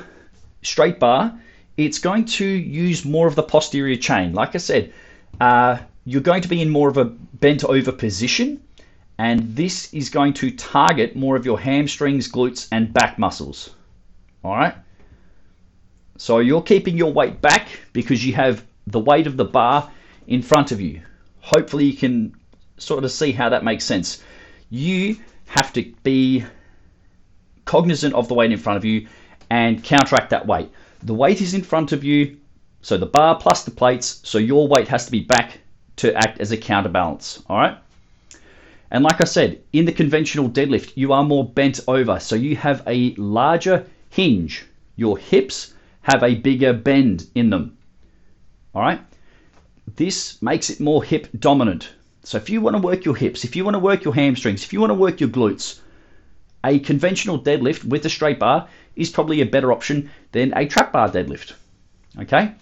straight 0.64 1.00
bar, 1.00 1.40
it's 1.78 2.00
going 2.00 2.26
to 2.26 2.46
use 2.46 3.06
more 3.06 3.28
of 3.28 3.36
the 3.36 3.44
posterior 3.44 3.96
chain. 3.96 4.34
Like 4.34 4.56
I 4.56 4.58
said, 4.58 4.92
uh, 5.40 5.78
you're 6.04 6.24
going 6.24 6.42
to 6.42 6.48
be 6.48 6.64
in 6.64 6.70
more 6.72 6.90
of 6.90 6.98
a 6.98 7.06
bent 7.06 7.64
over 7.64 7.92
position, 7.92 8.60
and 9.20 9.56
this 9.56 9.94
is 9.94 10.10
going 10.10 10.34
to 10.34 10.50
target 10.50 11.16
more 11.16 11.36
of 11.36 11.46
your 11.46 11.60
hamstrings, 11.60 12.28
glutes, 12.28 12.68
and 12.72 12.92
back 12.92 13.20
muscles. 13.20 13.76
All 14.44 14.56
right. 14.56 14.74
So 16.18 16.40
you're 16.40 16.64
keeping 16.64 16.98
your 16.98 17.14
weight 17.14 17.40
back 17.40 17.68
because 17.94 18.26
you 18.26 18.34
have 18.34 18.66
the 18.88 19.00
weight 19.00 19.28
of 19.28 19.38
the 19.38 19.46
bar 19.46 19.92
in 20.26 20.42
front 20.42 20.72
of 20.72 20.82
you. 20.82 21.02
Hopefully, 21.40 21.86
you 21.86 21.94
can 21.94 22.36
sort 22.80 23.04
of 23.04 23.12
see 23.12 23.32
how 23.32 23.50
that 23.50 23.64
makes 23.64 23.86
sense. 23.86 24.24
You 24.70 25.18
have 25.48 25.74
to 25.74 25.94
be 26.04 26.46
cognizant 27.66 28.14
of 28.14 28.28
the 28.28 28.34
weight 28.34 28.52
in 28.52 28.58
front 28.58 28.78
of 28.78 28.86
you 28.86 29.08
and 29.50 29.84
counteract 29.84 30.30
that 30.30 30.46
weight. 30.46 30.70
The 31.04 31.14
weight 31.14 31.42
is 31.42 31.54
in 31.54 31.64
front 31.64 31.92
of 31.92 32.04
you, 32.04 32.38
so 32.82 32.98
the 32.98 33.06
bar 33.06 33.36
plus 33.36 33.64
the 33.64 33.72
plates, 33.72 34.22
so 34.24 34.38
your 34.38 34.68
weight 34.68 34.88
has 34.88 35.06
to 35.06 35.12
be 35.12 35.22
back 35.22 35.60
to 35.98 36.16
act 36.16 36.40
as 36.40 36.52
a 36.52 36.58
counterbalance. 36.58 37.44
All 37.48 37.58
right. 37.58 37.78
And 38.92 39.04
like 39.04 39.22
I 39.22 39.26
said, 39.26 39.62
in 39.74 39.86
the 39.86 39.92
conventional 39.92 40.50
deadlift, 40.50 40.94
you 40.96 41.14
are 41.14 41.24
more 41.24 41.48
bent 41.48 41.80
over, 41.88 42.20
so 42.20 42.36
you 42.36 42.56
have 42.56 42.84
a 42.88 43.14
larger 43.16 43.86
hinge. 44.10 44.66
Your 44.96 45.18
hips 45.18 45.74
have 46.02 46.24
a 46.24 46.36
bigger 46.36 46.74
bend 46.74 47.28
in 47.36 47.50
them. 47.50 47.78
All 48.74 48.82
right. 48.82 49.02
This 49.96 50.42
makes 50.42 50.70
it 50.70 50.80
more 50.80 51.04
hip 51.04 51.28
dominant. 51.38 51.90
So 52.24 52.38
if 52.38 52.50
you 52.50 52.62
want 52.62 52.76
to 52.76 52.82
work 52.82 53.06
your 53.06 53.16
hips, 53.16 53.44
if 53.44 53.56
you 53.56 53.64
want 53.64 53.76
to 53.76 53.80
work 53.80 54.04
your 54.04 54.14
hamstrings, 54.14 54.64
if 54.64 54.74
you 54.74 54.80
want 54.80 54.92
to 54.92 54.96
work 54.96 55.20
your 55.20 55.30
glutes, 55.30 55.80
a 56.64 56.80
conventional 56.80 57.40
deadlift 57.40 57.86
with 57.86 58.06
a 58.06 58.10
straight 58.10 58.40
bar 58.40 58.68
is 58.96 59.10
probably 59.10 59.42
a 59.42 59.46
better 59.46 59.72
option 59.72 60.10
than 60.34 60.54
a 60.56 60.68
trap 60.68 60.92
bar 60.92 61.10
deadlift. 61.10 61.54
Okay? 62.20 62.54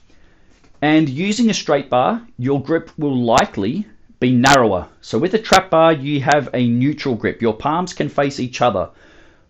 And 0.81 1.09
using 1.09 1.49
a 1.49 1.53
straight 1.53 1.89
bar, 1.89 2.21
your 2.37 2.61
grip 2.61 2.91
will 2.97 3.17
likely 3.17 3.87
be 4.19 4.31
narrower. 4.31 4.87
So 5.01 5.17
with 5.17 5.33
a 5.33 5.39
trap 5.39 5.71
bar, 5.71 5.93
you 5.93 6.21
have 6.21 6.49
a 6.53 6.67
neutral 6.67 7.15
grip. 7.15 7.41
Your 7.41 7.53
palms 7.53 7.93
can 7.93 8.09
face 8.09 8.39
each 8.39 8.61
other. 8.61 8.89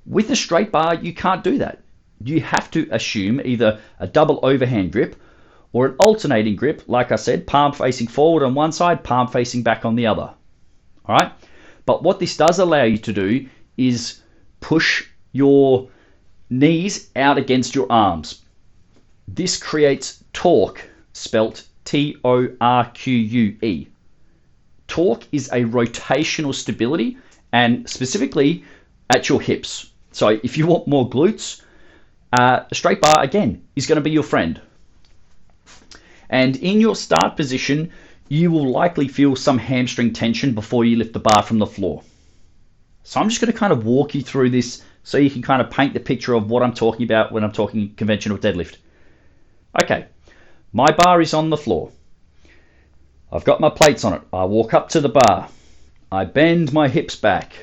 With 0.06 0.30
a 0.30 0.36
straight 0.36 0.72
bar, 0.72 0.96
you 0.96 1.14
can't 1.14 1.44
do 1.44 1.58
that. 1.58 1.82
You 2.24 2.40
have 2.42 2.72
to 2.72 2.88
assume 2.92 3.42
either 3.44 3.80
a 4.00 4.08
double 4.08 4.40
overhand 4.42 4.94
grip 4.94 5.16
or 5.74 5.88
an 5.88 5.96
alternating 6.00 6.56
grip, 6.56 6.84
like 6.88 7.12
I 7.12 7.18
said, 7.18 7.48
palm 7.48 7.74
facing 7.74 8.08
forward 8.08 8.44
on 8.44 8.54
one 8.54 8.72
side, 8.72 9.04
palm 9.04 9.28
facing 9.28 9.64
back 9.64 9.86
on 9.86 9.96
the 9.96 10.08
other. 10.08 10.34
All 11.06 11.16
right? 11.16 11.32
But 11.86 12.04
what 12.04 12.20
this 12.20 12.38
does 12.38 12.60
allow 12.60 12.84
you 12.84 12.98
to 13.00 13.14
do 13.14 13.48
is 13.78 14.22
push 14.60 15.06
your 15.32 15.90
knees 16.50 17.10
out 17.16 17.38
against 17.38 17.76
your 17.76 17.92
arms. 17.92 18.42
This 19.28 19.58
creates 19.58 20.24
torque, 20.34 20.90
spelt 21.14 21.64
T 21.86 22.18
O 22.24 22.50
R 22.60 22.90
Q 22.92 23.14
U 23.14 23.58
E. 23.62 23.88
Torque 24.88 25.28
is 25.32 25.50
a 25.50 25.64
rotational 25.64 26.54
stability 26.54 27.18
and 27.52 27.90
specifically 27.90 28.64
at 29.14 29.30
your 29.30 29.42
hips. 29.42 29.92
So 30.12 30.30
if 30.30 30.58
you 30.58 30.66
want 30.66 30.88
more 30.88 31.10
glutes, 31.10 31.62
uh, 32.34 32.64
a 32.70 32.76
straight 32.76 33.02
bar 33.02 33.22
again 33.22 33.64
is 33.76 33.86
going 33.86 33.98
to 33.98 34.02
be 34.02 34.12
your 34.12 34.24
friend. 34.24 34.62
And 36.30 36.56
in 36.58 36.82
your 36.82 36.96
start 36.96 37.36
position, 37.38 37.92
you 38.30 38.52
will 38.52 38.70
likely 38.70 39.08
feel 39.08 39.36
some 39.36 39.58
hamstring 39.58 40.14
tension 40.14 40.54
before 40.54 40.86
you 40.86 40.98
lift 40.98 41.14
the 41.14 41.20
bar 41.20 41.44
from 41.44 41.60
the 41.60 41.66
floor. 41.66 42.04
So 43.04 43.22
I'm 43.22 43.30
just 43.30 43.40
going 43.40 43.52
to 43.52 43.58
kind 43.58 43.72
of 43.72 43.86
walk 43.86 44.14
you 44.16 44.22
through 44.22 44.50
this 44.50 44.84
so 45.04 45.18
you 45.18 45.32
can 45.32 45.42
kind 45.42 45.62
of 45.62 45.72
paint 45.72 45.94
the 45.94 46.02
picture 46.02 46.34
of 46.34 46.50
what 46.50 46.62
I'm 46.62 46.74
talking 46.74 47.06
about 47.06 47.32
when 47.32 47.44
I'm 47.46 47.54
talking 47.54 47.94
conventional 47.96 48.38
deadlift. 48.38 48.76
Okay, 49.82 50.08
my 50.74 50.92
bar 50.92 51.22
is 51.22 51.34
on 51.34 51.50
the 51.50 51.56
floor. 51.56 51.92
I've 53.32 53.46
got 53.46 53.62
my 53.62 53.70
plates 53.70 54.04
on 54.04 54.14
it. 54.14 54.22
I 54.34 54.44
walk 54.44 54.74
up 54.74 54.90
to 54.90 55.00
the 55.00 55.10
bar. 55.10 55.48
I 56.12 56.26
bend 56.26 56.74
my 56.74 56.90
hips 56.90 57.16
back. 57.16 57.54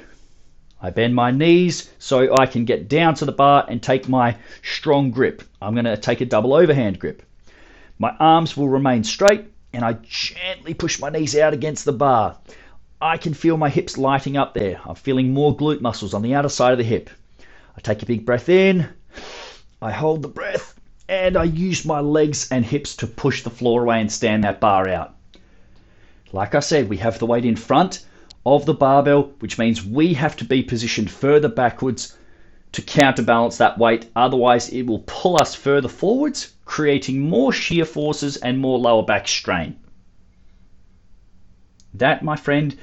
I 0.81 0.91
bend 0.91 1.15
my 1.15 1.31
knees 1.31 1.91
so 1.99 2.35
I 2.37 2.47
can 2.47 2.65
get 2.65 2.89
down 2.89 3.15
to 3.17 3.25
the 3.25 3.33
bar 3.33 3.67
and 3.69 3.83
take 3.83 4.09
my 4.09 4.37
strong 4.63 5.11
grip. 5.11 5.43
I'm 5.61 5.75
going 5.75 5.87
to 5.87 5.97
take 5.97 6.21
a 6.21 6.27
double 6.27 6.55
overhand 6.55 6.99
grip. 6.99 7.23
My 7.99 8.11
arms 8.19 8.57
will 8.57 8.69
remain 8.69 9.05
straight 9.05 9.45
and 9.73 9.85
I 9.85 9.95
gently 10.03 10.75
push 10.75 11.01
my 11.01 11.11
knees 11.11 11.37
out 11.37 11.53
against 11.53 11.85
the 11.85 11.93
bar. 11.93 12.39
I 13.01 13.17
can 13.19 13.35
feel 13.35 13.57
my 13.57 13.69
hips 13.69 13.99
lighting 13.99 14.37
up 14.37 14.55
there. 14.55 14.81
I'm 14.85 14.95
feeling 14.95 15.33
more 15.33 15.57
glute 15.57 15.81
muscles 15.81 16.15
on 16.15 16.23
the 16.23 16.35
outer 16.35 16.49
side 16.49 16.73
of 16.73 16.79
the 16.79 16.85
hip. 16.85 17.11
I 17.77 17.81
take 17.81 18.03
a 18.03 18.07
big 18.07 18.25
breath 18.25 18.49
in, 18.49 18.89
I 19.83 19.91
hold 19.91 20.23
the 20.23 20.29
breath, 20.29 20.79
and 21.09 21.37
I 21.37 21.45
use 21.45 21.85
my 21.85 22.01
legs 22.01 22.49
and 22.51 22.65
hips 22.65 22.97
to 22.97 23.07
push 23.07 23.43
the 23.43 23.51
floor 23.51 23.83
away 23.83 24.01
and 24.01 24.11
stand 24.11 24.45
that 24.45 24.61
bar 24.61 24.89
out. 24.89 25.15
Like 26.33 26.55
I 26.55 26.61
said, 26.61 26.89
we 26.89 26.97
have 26.99 27.19
the 27.19 27.27
weight 27.27 27.45
in 27.45 27.57
front 27.57 28.05
of 28.47 28.65
the 28.65 28.75
barbell, 28.75 29.33
which 29.41 29.59
means 29.59 29.85
we 29.85 30.15
have 30.15 30.37
to 30.37 30.45
be 30.45 30.63
positioned 30.63 31.11
further 31.11 31.49
backwards 31.49 32.17
to 32.75 32.83
counterbalance 32.83 33.59
that 33.59 33.79
weight. 33.79 34.11
Otherwise, 34.17 34.69
it 34.71 34.83
will 34.83 35.05
pull 35.07 35.41
us 35.41 35.55
further 35.55 35.89
forwards, 35.89 36.53
creating 36.65 37.21
more 37.21 37.53
shear 37.53 37.85
forces 37.85 38.37
and 38.37 38.59
more 38.59 38.79
lower 38.79 39.05
back 39.05 39.29
strain. 39.29 39.77
That, 41.95 42.25
my 42.25 42.35
friend, 42.35 42.77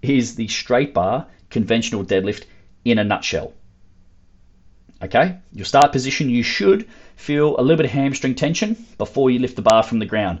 is 0.00 0.36
the 0.36 0.48
straight 0.48 0.94
bar 0.94 1.26
conventional 1.50 2.02
deadlift 2.02 2.44
in 2.86 2.98
a 2.98 3.04
nutshell. 3.04 3.52
Okay, 5.02 5.36
your 5.52 5.66
start 5.66 5.92
position, 5.92 6.30
you 6.30 6.42
should 6.42 6.88
feel 7.16 7.58
a 7.58 7.62
little 7.62 7.76
bit 7.76 7.86
of 7.86 7.92
hamstring 7.92 8.34
tension 8.34 8.86
before 8.96 9.30
you 9.30 9.38
lift 9.38 9.56
the 9.56 9.62
bar 9.62 9.82
from 9.82 9.98
the 9.98 10.06
ground. 10.06 10.40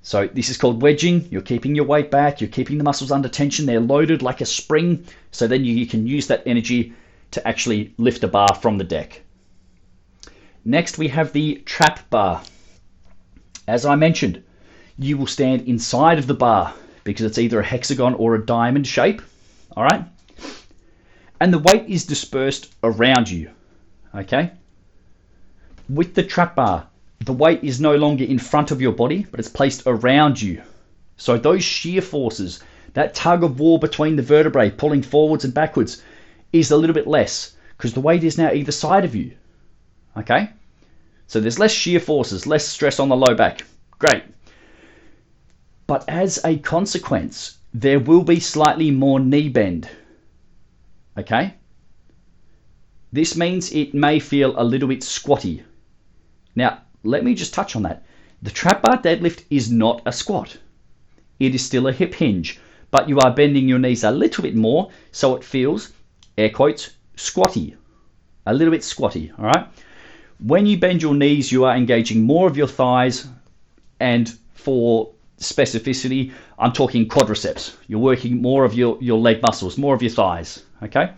So 0.00 0.26
this 0.26 0.48
is 0.48 0.56
called 0.56 0.80
wedging. 0.80 1.28
You're 1.30 1.42
keeping 1.42 1.74
your 1.74 1.84
weight 1.84 2.10
back, 2.10 2.40
you're 2.40 2.48
keeping 2.48 2.78
the 2.78 2.84
muscles 2.84 3.12
under 3.12 3.28
tension, 3.28 3.66
they're 3.66 3.80
loaded 3.80 4.22
like 4.22 4.40
a 4.40 4.46
spring, 4.46 5.04
so 5.30 5.46
then 5.46 5.64
you, 5.64 5.74
you 5.74 5.86
can 5.86 6.06
use 6.06 6.28
that 6.28 6.44
energy 6.46 6.94
to 7.32 7.46
actually 7.46 7.94
lift 7.98 8.24
a 8.24 8.28
bar 8.28 8.54
from 8.54 8.78
the 8.78 8.84
deck. 8.84 9.22
Next, 10.64 10.98
we 10.98 11.08
have 11.08 11.32
the 11.32 11.56
trap 11.64 12.10
bar. 12.10 12.42
As 13.66 13.86
I 13.86 13.96
mentioned, 13.96 14.42
you 14.98 15.16
will 15.16 15.26
stand 15.26 15.62
inside 15.62 16.18
of 16.18 16.26
the 16.26 16.34
bar 16.34 16.74
because 17.04 17.24
it's 17.24 17.38
either 17.38 17.60
a 17.60 17.64
hexagon 17.64 18.14
or 18.14 18.34
a 18.34 18.44
diamond 18.44 18.86
shape. 18.86 19.22
All 19.76 19.84
right. 19.84 20.04
And 21.40 21.52
the 21.52 21.58
weight 21.58 21.86
is 21.88 22.04
dispersed 22.04 22.74
around 22.82 23.30
you. 23.30 23.50
Okay? 24.14 24.50
With 25.88 26.14
the 26.14 26.22
trap 26.22 26.56
bar, 26.56 26.88
the 27.20 27.32
weight 27.32 27.62
is 27.62 27.80
no 27.80 27.96
longer 27.96 28.24
in 28.24 28.38
front 28.38 28.70
of 28.70 28.80
your 28.80 28.92
body, 28.92 29.26
but 29.30 29.40
it's 29.40 29.48
placed 29.48 29.82
around 29.86 30.40
you. 30.42 30.62
So 31.16 31.36
those 31.36 31.64
shear 31.64 32.02
forces, 32.02 32.60
that 32.94 33.14
tug 33.14 33.42
of 33.42 33.58
war 33.58 33.78
between 33.78 34.16
the 34.16 34.22
vertebrae 34.22 34.70
pulling 34.70 35.02
forwards 35.02 35.44
and 35.44 35.54
backwards, 35.54 36.02
is 36.52 36.70
a 36.70 36.76
little 36.76 36.94
bit 36.94 37.06
less 37.06 37.56
because 37.76 37.94
the 37.94 38.00
weight 38.00 38.24
is 38.24 38.38
now 38.38 38.52
either 38.52 38.72
side 38.72 39.04
of 39.04 39.14
you. 39.14 39.32
Okay? 40.16 40.50
So 41.26 41.40
there's 41.40 41.58
less 41.58 41.72
shear 41.72 42.00
forces, 42.00 42.46
less 42.46 42.66
stress 42.66 42.98
on 42.98 43.08
the 43.08 43.16
low 43.16 43.34
back. 43.34 43.62
Great. 43.98 44.24
But 45.86 46.08
as 46.08 46.40
a 46.44 46.58
consequence, 46.58 47.58
there 47.72 48.00
will 48.00 48.22
be 48.22 48.40
slightly 48.40 48.90
more 48.90 49.20
knee 49.20 49.48
bend. 49.48 49.88
Okay? 51.16 51.54
This 53.12 53.36
means 53.36 53.72
it 53.72 53.94
may 53.94 54.18
feel 54.18 54.54
a 54.56 54.64
little 54.64 54.88
bit 54.88 55.02
squatty. 55.02 55.62
Now, 56.54 56.82
let 57.04 57.24
me 57.24 57.34
just 57.34 57.54
touch 57.54 57.76
on 57.76 57.82
that. 57.82 58.04
The 58.42 58.50
trap 58.50 58.82
bar 58.82 59.00
deadlift 59.00 59.44
is 59.50 59.70
not 59.70 60.02
a 60.04 60.12
squat. 60.12 60.58
It 61.38 61.54
is 61.54 61.64
still 61.64 61.86
a 61.86 61.92
hip 61.92 62.14
hinge, 62.14 62.58
but 62.90 63.08
you 63.08 63.18
are 63.20 63.34
bending 63.34 63.68
your 63.68 63.78
knees 63.78 64.04
a 64.04 64.10
little 64.10 64.42
bit 64.42 64.54
more 64.54 64.90
so 65.12 65.36
it 65.36 65.44
feels, 65.44 65.92
air 66.38 66.50
quotes, 66.50 66.90
squatty. 67.16 67.76
A 68.46 68.54
little 68.54 68.72
bit 68.72 68.82
squatty, 68.82 69.32
all 69.38 69.44
right? 69.44 69.66
When 70.38 70.64
you 70.64 70.78
bend 70.78 71.02
your 71.02 71.14
knees, 71.14 71.52
you 71.52 71.64
are 71.64 71.76
engaging 71.76 72.22
more 72.22 72.48
of 72.48 72.56
your 72.56 72.68
thighs, 72.68 73.26
and 74.00 74.32
for 74.54 75.10
specificity, 75.38 76.32
I'm 76.58 76.72
talking 76.72 77.08
quadriceps. 77.08 77.76
You're 77.88 78.00
working 78.00 78.40
more 78.40 78.64
of 78.64 78.72
your, 78.74 78.96
your 79.00 79.18
leg 79.18 79.42
muscles, 79.42 79.76
more 79.76 79.94
of 79.94 80.02
your 80.02 80.12
thighs, 80.12 80.62
okay? 80.82 81.10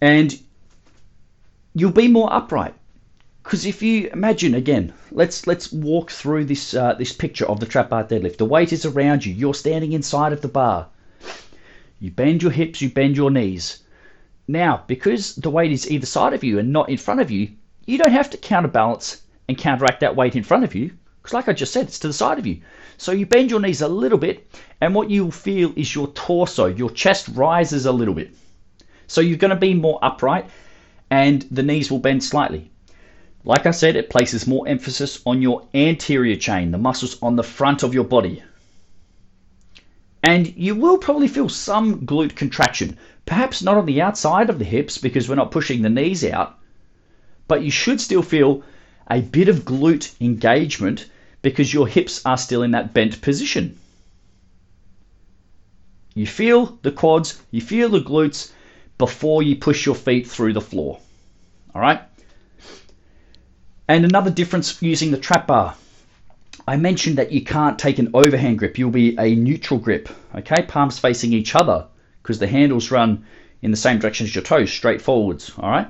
and 0.00 0.38
you'll 1.74 1.92
be 1.92 2.08
more 2.08 2.32
upright. 2.32 2.74
Because 3.42 3.64
if 3.64 3.82
you 3.82 4.10
imagine 4.12 4.54
again, 4.54 4.92
let's 5.10 5.46
let's 5.46 5.72
walk 5.72 6.10
through 6.10 6.44
this 6.44 6.74
uh, 6.74 6.94
this 6.94 7.12
picture 7.12 7.46
of 7.46 7.60
the 7.60 7.66
trap 7.66 7.88
bar 7.88 8.04
deadlift. 8.04 8.36
The 8.36 8.44
weight 8.44 8.72
is 8.72 8.84
around 8.84 9.24
you. 9.24 9.32
You're 9.32 9.54
standing 9.54 9.92
inside 9.92 10.32
of 10.32 10.42
the 10.42 10.48
bar. 10.48 10.88
You 12.00 12.10
bend 12.10 12.42
your 12.42 12.52
hips, 12.52 12.80
you 12.80 12.90
bend 12.90 13.16
your 13.16 13.30
knees. 13.30 13.82
Now, 14.46 14.84
because 14.86 15.36
the 15.36 15.50
weight 15.50 15.72
is 15.72 15.90
either 15.90 16.06
side 16.06 16.32
of 16.32 16.44
you 16.44 16.58
and 16.58 16.72
not 16.72 16.88
in 16.88 16.96
front 16.96 17.20
of 17.20 17.30
you, 17.30 17.50
you 17.86 17.98
don't 17.98 18.12
have 18.12 18.30
to 18.30 18.36
counterbalance 18.36 19.22
and 19.48 19.58
counteract 19.58 20.00
that 20.00 20.16
weight 20.16 20.36
in 20.36 20.42
front 20.42 20.64
of 20.64 20.74
you. 20.74 20.92
Because, 21.22 21.34
like 21.34 21.48
I 21.48 21.52
just 21.52 21.72
said, 21.72 21.86
it's 21.86 21.98
to 22.00 22.06
the 22.06 22.12
side 22.12 22.38
of 22.38 22.46
you. 22.46 22.60
So 22.96 23.12
you 23.12 23.26
bend 23.26 23.50
your 23.50 23.60
knees 23.60 23.82
a 23.82 23.88
little 23.88 24.18
bit, 24.18 24.50
and 24.80 24.94
what 24.94 25.10
you'll 25.10 25.30
feel 25.30 25.72
is 25.76 25.94
your 25.94 26.08
torso, 26.08 26.66
your 26.66 26.90
chest 26.90 27.28
rises 27.28 27.86
a 27.86 27.92
little 27.92 28.14
bit. 28.14 28.34
So 29.08 29.22
you're 29.22 29.38
going 29.38 29.50
to 29.50 29.56
be 29.56 29.74
more 29.74 29.98
upright 30.02 30.46
and 31.10 31.42
the 31.50 31.62
knees 31.62 31.90
will 31.90 31.98
bend 31.98 32.22
slightly. 32.22 32.70
Like 33.44 33.66
I 33.66 33.70
said, 33.70 33.96
it 33.96 34.10
places 34.10 34.46
more 34.46 34.68
emphasis 34.68 35.22
on 35.24 35.40
your 35.40 35.66
anterior 35.72 36.36
chain, 36.36 36.70
the 36.70 36.78
muscles 36.78 37.16
on 37.22 37.36
the 37.36 37.42
front 37.42 37.82
of 37.82 37.94
your 37.94 38.04
body. 38.04 38.42
And 40.22 40.54
you 40.56 40.74
will 40.74 40.98
probably 40.98 41.28
feel 41.28 41.48
some 41.48 42.06
glute 42.06 42.34
contraction, 42.34 42.98
perhaps 43.24 43.62
not 43.62 43.76
on 43.76 43.86
the 43.86 44.02
outside 44.02 44.50
of 44.50 44.58
the 44.58 44.64
hips 44.64 44.98
because 44.98 45.28
we're 45.28 45.36
not 45.36 45.50
pushing 45.50 45.82
the 45.82 45.88
knees 45.88 46.24
out, 46.24 46.58
but 47.46 47.62
you 47.62 47.70
should 47.70 48.00
still 48.00 48.22
feel 48.22 48.62
a 49.10 49.20
bit 49.20 49.48
of 49.48 49.64
glute 49.64 50.14
engagement 50.20 51.08
because 51.42 51.72
your 51.72 51.86
hips 51.86 52.24
are 52.26 52.36
still 52.36 52.62
in 52.62 52.72
that 52.72 52.92
bent 52.92 53.20
position. 53.20 53.78
You 56.14 56.26
feel 56.26 56.78
the 56.82 56.90
quads, 56.90 57.40
you 57.50 57.60
feel 57.60 57.88
the 57.88 58.00
glutes, 58.00 58.50
before 58.98 59.44
you 59.44 59.54
push 59.54 59.86
your 59.86 59.94
feet 59.94 60.26
through 60.26 60.52
the 60.52 60.60
floor. 60.60 60.98
All 61.74 61.80
right? 61.80 62.02
And 63.86 64.04
another 64.04 64.30
difference 64.30 64.82
using 64.82 65.12
the 65.12 65.18
trap 65.18 65.46
bar. 65.46 65.76
I 66.66 66.76
mentioned 66.76 67.18
that 67.18 67.32
you 67.32 67.42
can't 67.44 67.78
take 67.78 67.98
an 67.98 68.10
overhand 68.14 68.58
grip. 68.58 68.78
You'll 68.78 68.90
be 68.90 69.16
a 69.18 69.34
neutral 69.34 69.78
grip, 69.78 70.08
okay? 70.34 70.62
Palms 70.62 70.98
facing 70.98 71.32
each 71.32 71.54
other 71.54 71.86
because 72.22 72.38
the 72.38 72.46
handles 72.46 72.90
run 72.90 73.24
in 73.62 73.70
the 73.70 73.76
same 73.76 73.98
direction 73.98 74.26
as 74.26 74.34
your 74.34 74.44
toes, 74.44 74.70
straight 74.70 75.00
forwards, 75.00 75.52
all 75.58 75.70
right? 75.70 75.88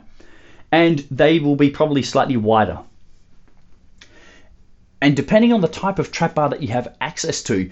And 0.71 0.99
they 1.11 1.39
will 1.39 1.57
be 1.57 1.71
probably 1.71 2.03
slightly 2.03 2.37
wider. 2.37 2.79
And 5.01 5.17
depending 5.17 5.53
on 5.53 5.61
the 5.61 5.69
type 5.69 5.99
of 5.99 6.13
trap 6.13 6.35
bar 6.35 6.51
that 6.51 6.63
you 6.63 6.69
have 6.69 6.95
access 7.01 7.43
to, 7.45 7.71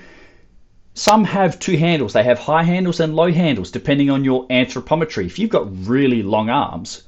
some 0.95 1.25
have 1.25 1.59
two 1.59 1.77
handles. 1.77 2.15
They 2.15 2.23
have 2.23 2.39
high 2.39 2.63
handles 2.63 3.01
and 3.01 3.15
low 3.15 3.31
handles 3.31 3.71
depending 3.71 4.11
on 4.11 4.25
your 4.25 4.47
anthropometry. 4.49 5.27
If 5.27 5.39
you've 5.39 5.51
got 5.51 5.87
really 5.87 6.23
long 6.23 6.49
arms 6.49 7.03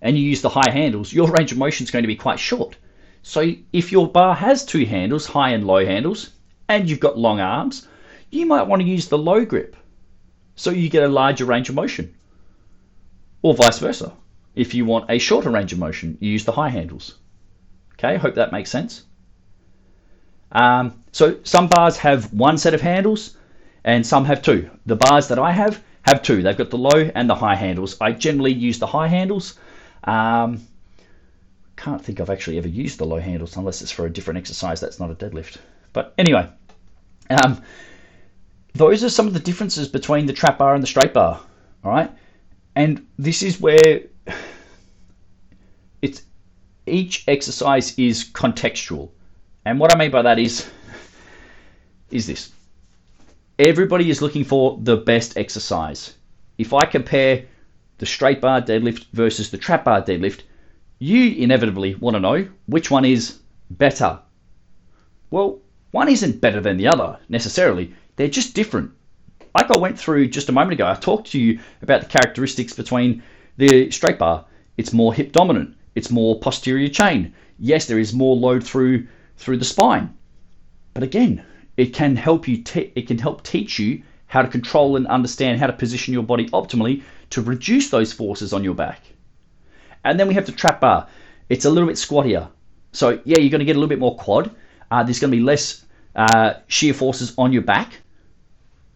and 0.00 0.16
you 0.16 0.24
use 0.24 0.42
the 0.42 0.48
high 0.48 0.70
handles, 0.70 1.12
your 1.12 1.28
range 1.30 1.52
of 1.52 1.58
motion 1.58 1.84
is 1.84 1.90
going 1.90 2.04
to 2.04 2.08
be 2.08 2.16
quite 2.16 2.38
short. 2.38 2.76
So 3.26 3.52
if 3.72 3.90
your 3.90 4.06
bar 4.06 4.36
has 4.36 4.64
two 4.64 4.86
handles, 4.86 5.26
high 5.26 5.50
and 5.50 5.66
low 5.66 5.84
handles, 5.84 6.30
and 6.68 6.88
you've 6.88 7.00
got 7.00 7.18
long 7.18 7.40
arms, 7.40 7.88
you 8.30 8.46
might 8.46 8.68
want 8.68 8.82
to 8.82 8.88
use 8.88 9.08
the 9.08 9.18
low 9.18 9.44
grip 9.44 9.74
so 10.54 10.70
you 10.70 10.88
get 10.88 11.02
a 11.02 11.08
larger 11.08 11.44
range 11.44 11.68
of 11.68 11.74
motion. 11.74 12.14
Or 13.42 13.52
vice 13.52 13.80
versa. 13.80 14.12
If 14.54 14.74
you 14.74 14.84
want 14.84 15.10
a 15.10 15.18
shorter 15.18 15.50
range 15.50 15.72
of 15.72 15.80
motion, 15.80 16.16
you 16.20 16.30
use 16.30 16.44
the 16.44 16.52
high 16.52 16.68
handles. 16.68 17.18
Okay, 17.94 18.16
hope 18.16 18.36
that 18.36 18.52
makes 18.52 18.70
sense. 18.70 19.02
Um, 20.52 21.02
so 21.10 21.40
some 21.42 21.66
bars 21.66 21.96
have 21.96 22.32
one 22.32 22.56
set 22.56 22.74
of 22.74 22.80
handles 22.80 23.36
and 23.82 24.06
some 24.06 24.24
have 24.26 24.40
two. 24.40 24.70
The 24.86 24.94
bars 24.94 25.26
that 25.28 25.40
I 25.40 25.50
have 25.50 25.82
have 26.02 26.22
two. 26.22 26.42
They've 26.42 26.56
got 26.56 26.70
the 26.70 26.78
low 26.78 27.10
and 27.12 27.28
the 27.28 27.34
high 27.34 27.56
handles. 27.56 27.96
I 28.00 28.12
generally 28.12 28.52
use 28.52 28.78
the 28.78 28.86
high 28.86 29.08
handles. 29.08 29.58
Um, 30.04 30.60
can't 31.76 32.02
think 32.02 32.20
I've 32.20 32.30
actually 32.30 32.58
ever 32.58 32.68
used 32.68 32.98
the 32.98 33.06
low 33.06 33.18
handles 33.18 33.56
unless 33.56 33.82
it's 33.82 33.92
for 33.92 34.06
a 34.06 34.10
different 34.10 34.38
exercise 34.38 34.80
that's 34.80 34.98
not 34.98 35.10
a 35.10 35.14
deadlift. 35.14 35.58
But 35.92 36.14
anyway, 36.18 36.48
um, 37.30 37.62
those 38.74 39.04
are 39.04 39.10
some 39.10 39.26
of 39.26 39.34
the 39.34 39.40
differences 39.40 39.88
between 39.88 40.26
the 40.26 40.32
trap 40.32 40.58
bar 40.58 40.74
and 40.74 40.82
the 40.82 40.86
straight 40.86 41.12
bar. 41.12 41.40
All 41.84 41.92
right, 41.92 42.10
and 42.74 43.06
this 43.18 43.42
is 43.42 43.60
where 43.60 44.02
it's 46.02 46.22
each 46.86 47.24
exercise 47.28 47.98
is 47.98 48.24
contextual. 48.24 49.10
And 49.64 49.78
what 49.78 49.94
I 49.94 49.98
mean 49.98 50.10
by 50.10 50.22
that 50.22 50.38
is 50.38 50.68
is 52.10 52.26
this. 52.26 52.52
Everybody 53.58 54.10
is 54.10 54.20
looking 54.20 54.44
for 54.44 54.78
the 54.82 54.96
best 54.96 55.36
exercise. 55.36 56.14
If 56.58 56.72
I 56.72 56.84
compare 56.84 57.46
the 57.98 58.06
straight 58.06 58.40
bar 58.40 58.60
deadlift 58.60 59.06
versus 59.12 59.50
the 59.50 59.58
trap 59.58 59.84
bar 59.84 60.02
deadlift, 60.02 60.42
you 60.98 61.34
inevitably 61.34 61.94
want 61.94 62.14
to 62.14 62.20
know 62.20 62.48
which 62.66 62.90
one 62.90 63.04
is 63.04 63.38
better. 63.70 64.18
Well, 65.30 65.60
one 65.90 66.08
isn't 66.08 66.40
better 66.40 66.60
than 66.60 66.76
the 66.76 66.88
other 66.88 67.18
necessarily, 67.28 67.92
they're 68.16 68.28
just 68.28 68.54
different. 68.54 68.92
Like 69.54 69.70
I 69.70 69.78
went 69.78 69.98
through 69.98 70.28
just 70.28 70.48
a 70.48 70.52
moment 70.52 70.74
ago, 70.74 70.86
I 70.86 70.94
talked 70.94 71.32
to 71.32 71.40
you 71.40 71.60
about 71.82 72.00
the 72.02 72.08
characteristics 72.08 72.72
between 72.72 73.22
the 73.56 73.90
straight 73.90 74.18
bar. 74.18 74.44
It's 74.76 74.92
more 74.92 75.14
hip 75.14 75.32
dominant, 75.32 75.76
it's 75.94 76.10
more 76.10 76.38
posterior 76.38 76.88
chain. 76.88 77.34
Yes, 77.58 77.86
there 77.86 77.98
is 77.98 78.12
more 78.12 78.36
load 78.36 78.62
through 78.64 79.06
through 79.36 79.58
the 79.58 79.64
spine. 79.64 80.14
But 80.94 81.02
again, 81.02 81.42
it 81.76 81.92
can 81.92 82.16
help 82.16 82.48
you 82.48 82.62
te- 82.62 82.92
it 82.94 83.06
can 83.06 83.18
help 83.18 83.42
teach 83.42 83.78
you 83.78 84.02
how 84.26 84.42
to 84.42 84.48
control 84.48 84.96
and 84.96 85.06
understand 85.06 85.60
how 85.60 85.66
to 85.66 85.72
position 85.72 86.14
your 86.14 86.22
body 86.22 86.48
optimally 86.50 87.02
to 87.30 87.42
reduce 87.42 87.90
those 87.90 88.12
forces 88.12 88.52
on 88.52 88.64
your 88.64 88.74
back. 88.74 89.02
And 90.04 90.18
then 90.18 90.28
we 90.28 90.34
have 90.34 90.46
the 90.46 90.52
trap 90.52 90.80
bar. 90.80 91.08
It's 91.48 91.64
a 91.64 91.70
little 91.70 91.88
bit 91.88 91.96
squattier. 91.96 92.48
So 92.92 93.20
yeah, 93.24 93.38
you're 93.38 93.50
going 93.50 93.60
to 93.60 93.64
get 93.64 93.76
a 93.76 93.78
little 93.78 93.88
bit 93.88 93.98
more 93.98 94.16
quad. 94.16 94.50
Uh, 94.90 95.02
there's 95.02 95.18
going 95.18 95.30
to 95.30 95.36
be 95.36 95.42
less 95.42 95.84
uh, 96.14 96.54
shear 96.66 96.94
forces 96.94 97.34
on 97.36 97.52
your 97.52 97.62
back. 97.62 97.92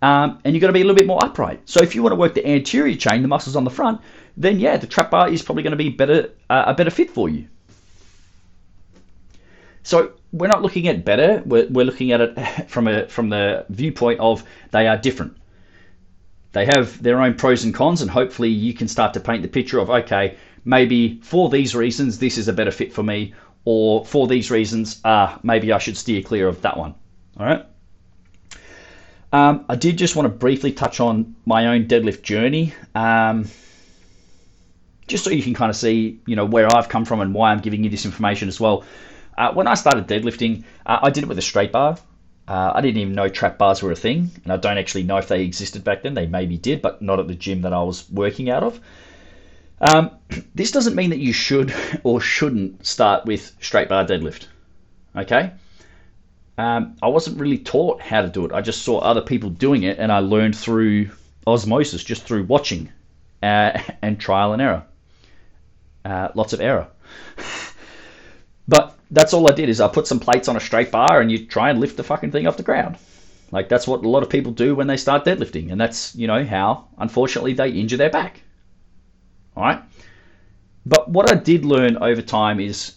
Um, 0.02 0.40
and 0.44 0.54
you're 0.54 0.60
going 0.60 0.72
to 0.72 0.76
be 0.76 0.80
a 0.80 0.84
little 0.84 0.96
bit 0.96 1.06
more 1.06 1.22
upright. 1.22 1.60
So 1.68 1.82
if 1.82 1.94
you 1.94 2.02
want 2.02 2.12
to 2.12 2.16
work 2.16 2.34
the 2.34 2.46
anterior 2.46 2.96
chain, 2.96 3.22
the 3.22 3.28
muscles 3.28 3.54
on 3.54 3.64
the 3.64 3.70
front, 3.70 4.00
then 4.36 4.58
yeah, 4.58 4.76
the 4.78 4.86
trap 4.86 5.10
bar 5.10 5.28
is 5.28 5.42
probably 5.42 5.62
going 5.62 5.72
to 5.72 5.76
be 5.76 5.90
better 5.90 6.30
uh, 6.48 6.64
a 6.68 6.74
better 6.74 6.90
fit 6.90 7.10
for 7.10 7.28
you. 7.28 7.46
So 9.82 10.12
we're 10.32 10.48
not 10.48 10.62
looking 10.62 10.88
at 10.88 11.04
better. 11.04 11.42
We're, 11.44 11.66
we're 11.68 11.84
looking 11.84 12.12
at 12.12 12.20
it 12.20 12.68
from 12.68 12.88
a 12.88 13.06
from 13.08 13.28
the 13.28 13.66
viewpoint 13.68 14.20
of 14.20 14.44
they 14.70 14.86
are 14.86 14.96
different. 14.96 15.36
They 16.52 16.64
have 16.66 17.00
their 17.02 17.20
own 17.20 17.34
pros 17.34 17.64
and 17.64 17.74
cons, 17.74 18.02
and 18.02 18.10
hopefully 18.10 18.48
you 18.48 18.74
can 18.74 18.88
start 18.88 19.14
to 19.14 19.20
paint 19.20 19.42
the 19.42 19.48
picture 19.48 19.78
of 19.78 19.90
okay, 19.90 20.36
maybe 20.64 21.20
for 21.22 21.48
these 21.48 21.74
reasons 21.74 22.18
this 22.18 22.38
is 22.38 22.48
a 22.48 22.52
better 22.52 22.70
fit 22.70 22.92
for 22.92 23.02
me, 23.02 23.34
or 23.64 24.04
for 24.04 24.26
these 24.26 24.50
reasons, 24.50 25.00
uh, 25.04 25.38
maybe 25.42 25.72
I 25.72 25.78
should 25.78 25.96
steer 25.96 26.22
clear 26.22 26.48
of 26.48 26.62
that 26.62 26.76
one. 26.76 26.94
All 27.38 27.46
right. 27.46 27.66
Um, 29.32 29.64
I 29.68 29.76
did 29.76 29.96
just 29.96 30.16
want 30.16 30.26
to 30.26 30.30
briefly 30.30 30.72
touch 30.72 30.98
on 30.98 31.36
my 31.46 31.68
own 31.68 31.86
deadlift 31.86 32.22
journey, 32.22 32.74
um, 32.94 33.48
just 35.06 35.24
so 35.24 35.30
you 35.30 35.42
can 35.42 35.54
kind 35.54 35.70
of 35.70 35.76
see, 35.76 36.20
you 36.26 36.36
know, 36.36 36.44
where 36.44 36.74
I've 36.74 36.88
come 36.88 37.04
from 37.04 37.20
and 37.20 37.32
why 37.32 37.52
I'm 37.52 37.60
giving 37.60 37.84
you 37.84 37.90
this 37.90 38.04
information 38.04 38.48
as 38.48 38.58
well. 38.58 38.84
Uh, 39.38 39.52
when 39.52 39.66
I 39.66 39.74
started 39.74 40.08
deadlifting, 40.08 40.64
uh, 40.84 40.98
I 41.02 41.10
did 41.10 41.24
it 41.24 41.28
with 41.28 41.38
a 41.38 41.42
straight 41.42 41.70
bar. 41.72 41.96
Uh, 42.48 42.72
I 42.74 42.80
didn't 42.80 43.00
even 43.00 43.14
know 43.14 43.28
trap 43.28 43.58
bars 43.58 43.82
were 43.82 43.92
a 43.92 43.96
thing, 43.96 44.30
and 44.42 44.52
I 44.52 44.56
don't 44.56 44.78
actually 44.78 45.04
know 45.04 45.18
if 45.18 45.28
they 45.28 45.44
existed 45.44 45.84
back 45.84 46.02
then. 46.02 46.14
They 46.14 46.26
maybe 46.26 46.56
did, 46.58 46.82
but 46.82 47.00
not 47.00 47.20
at 47.20 47.28
the 47.28 47.34
gym 47.36 47.62
that 47.62 47.72
I 47.72 47.82
was 47.82 48.10
working 48.10 48.50
out 48.50 48.64
of. 48.64 48.80
Um, 49.80 50.10
this 50.54 50.70
doesn't 50.70 50.94
mean 50.94 51.10
that 51.10 51.18
you 51.18 51.32
should 51.32 51.74
or 52.04 52.20
shouldn't 52.20 52.86
start 52.86 53.26
with 53.26 53.56
straight 53.60 53.88
bar 53.88 54.04
deadlift. 54.04 54.46
Okay? 55.16 55.52
Um, 56.58 56.96
I 57.02 57.08
wasn't 57.08 57.40
really 57.40 57.58
taught 57.58 58.02
how 58.02 58.22
to 58.22 58.28
do 58.28 58.44
it. 58.44 58.52
I 58.52 58.60
just 58.60 58.82
saw 58.82 58.98
other 58.98 59.22
people 59.22 59.48
doing 59.48 59.82
it, 59.84 59.98
and 59.98 60.12
I 60.12 60.18
learned 60.18 60.56
through 60.56 61.10
osmosis, 61.46 62.04
just 62.04 62.24
through 62.24 62.44
watching 62.44 62.92
uh, 63.42 63.78
and 64.02 64.20
trial 64.20 64.52
and 64.52 64.60
error. 64.60 64.84
Uh, 66.04 66.28
lots 66.34 66.52
of 66.52 66.60
error. 66.60 66.88
but 68.68 68.96
that's 69.10 69.32
all 69.32 69.50
I 69.50 69.54
did 69.54 69.68
is 69.68 69.80
I 69.80 69.88
put 69.88 70.06
some 70.06 70.20
plates 70.20 70.48
on 70.48 70.56
a 70.56 70.60
straight 70.60 70.90
bar 70.90 71.20
and 71.20 71.30
you 71.30 71.46
try 71.46 71.70
and 71.70 71.80
lift 71.80 71.96
the 71.96 72.04
fucking 72.04 72.30
thing 72.30 72.46
off 72.46 72.56
the 72.56 72.62
ground. 72.62 72.96
Like 73.50 73.68
that's 73.68 73.88
what 73.88 74.04
a 74.04 74.08
lot 74.08 74.22
of 74.22 74.30
people 74.30 74.52
do 74.52 74.74
when 74.74 74.86
they 74.86 74.96
start 74.96 75.24
deadlifting, 75.24 75.72
and 75.72 75.80
that's 75.80 76.14
you 76.14 76.26
know 76.26 76.44
how 76.44 76.86
unfortunately 76.98 77.54
they 77.54 77.70
injure 77.70 77.96
their 77.96 78.10
back. 78.10 78.42
All 79.60 79.66
right. 79.66 79.82
But 80.86 81.10
what 81.10 81.30
I 81.30 81.34
did 81.34 81.66
learn 81.66 81.98
over 81.98 82.22
time 82.22 82.60
is 82.60 82.94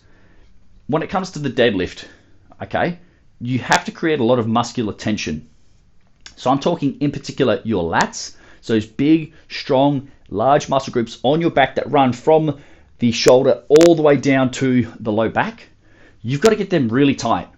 when 0.87 1.03
it 1.03 1.09
comes 1.09 1.31
to 1.31 1.39
the 1.39 1.49
deadlift, 1.49 2.05
okay, 2.61 2.99
you 3.41 3.59
have 3.59 3.83
to 3.83 3.91
create 3.91 4.21
a 4.21 4.23
lot 4.23 4.39
of 4.39 4.47
muscular 4.47 4.93
tension. 4.93 5.49
So 6.37 6.49
I'm 6.49 6.59
talking 6.59 7.01
in 7.01 7.11
particular 7.11 7.59
your 7.65 7.83
lats, 7.83 8.37
so 8.61 8.71
those 8.71 8.85
big, 8.85 9.33
strong, 9.49 10.09
large 10.29 10.69
muscle 10.69 10.93
groups 10.93 11.19
on 11.23 11.41
your 11.41 11.51
back 11.51 11.75
that 11.75 11.91
run 11.91 12.13
from 12.13 12.61
the 12.99 13.11
shoulder 13.11 13.63
all 13.67 13.95
the 13.95 14.01
way 14.01 14.15
down 14.15 14.49
to 14.51 14.87
the 15.01 15.11
low 15.11 15.27
back 15.27 15.67
You've 16.21 16.39
got 16.39 16.51
to 16.51 16.55
get 16.55 16.69
them 16.69 16.87
really 16.87 17.15
tight. 17.15 17.49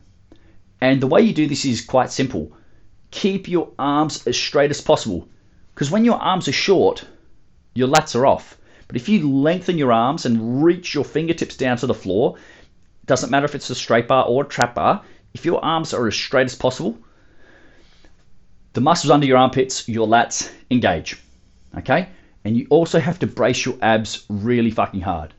And 0.81 0.99
the 0.99 1.05
way 1.05 1.21
you 1.21 1.31
do 1.31 1.45
this 1.45 1.65
is 1.65 1.85
quite 1.85 2.11
simple. 2.11 2.51
Keep 3.11 3.47
your 3.47 3.69
arms 3.77 4.25
as 4.25 4.35
straight 4.35 4.71
as 4.71 4.81
possible. 4.81 5.29
Because 5.75 5.91
when 5.91 6.03
your 6.03 6.15
arms 6.15 6.47
are 6.47 6.63
short, 6.67 7.05
your 7.75 7.87
lats 7.87 8.15
are 8.15 8.25
off. 8.25 8.57
But 8.87 8.95
if 8.95 9.09
you 9.09 9.29
lengthen 9.31 9.77
your 9.77 9.91
arms 9.91 10.25
and 10.25 10.63
reach 10.63 10.93
your 10.93 11.03
fingertips 11.03 11.57
down 11.57 11.77
to 11.77 11.87
the 11.87 11.93
floor, 11.93 12.37
doesn't 13.05 13.29
matter 13.29 13.45
if 13.45 13.55
it's 13.55 13.69
a 13.69 13.75
straight 13.75 14.07
bar 14.07 14.25
or 14.25 14.43
a 14.43 14.47
trap 14.47 14.75
bar, 14.75 15.01
if 15.33 15.45
your 15.45 15.63
arms 15.63 15.93
are 15.93 16.07
as 16.07 16.15
straight 16.15 16.45
as 16.45 16.55
possible, 16.55 16.97
the 18.73 18.81
muscles 18.81 19.11
under 19.11 19.25
your 19.25 19.37
armpits, 19.37 19.87
your 19.87 20.07
lats 20.07 20.51
engage. 20.69 21.17
Okay? 21.77 22.09
And 22.43 22.55
you 22.55 22.67
also 22.69 22.99
have 22.99 23.19
to 23.19 23.27
brace 23.27 23.65
your 23.65 23.77
abs 23.81 24.25
really 24.29 24.71
fucking 24.71 25.01
hard. 25.01 25.33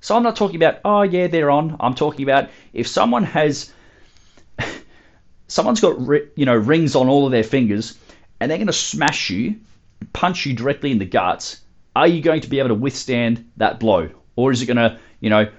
So 0.00 0.16
I'm 0.16 0.22
not 0.22 0.36
talking 0.36 0.56
about, 0.56 0.80
oh 0.84 1.02
yeah, 1.02 1.26
they're 1.26 1.50
on. 1.50 1.76
I'm 1.80 1.94
talking 1.94 2.22
about 2.22 2.50
if 2.72 2.86
someone 2.86 3.24
has, 3.24 3.72
someone's 5.48 5.80
got, 5.80 5.98
you 6.36 6.44
know, 6.44 6.56
rings 6.56 6.94
on 6.94 7.08
all 7.08 7.26
of 7.26 7.32
their 7.32 7.42
fingers 7.42 7.98
and 8.38 8.50
they're 8.50 8.58
going 8.58 8.68
to 8.68 8.72
smash 8.72 9.30
you, 9.30 9.56
punch 10.12 10.46
you 10.46 10.54
directly 10.54 10.92
in 10.92 10.98
the 10.98 11.04
guts, 11.04 11.60
are 11.98 12.06
you 12.06 12.22
going 12.22 12.42
to 12.42 12.48
be 12.48 12.60
able 12.60 12.68
to 12.68 12.76
withstand 12.76 13.50
that 13.56 13.80
blow? 13.80 14.08
Or 14.36 14.52
is 14.52 14.62
it 14.62 14.66
going 14.66 14.76
to, 14.76 15.00
you 15.18 15.30
know, 15.30 15.50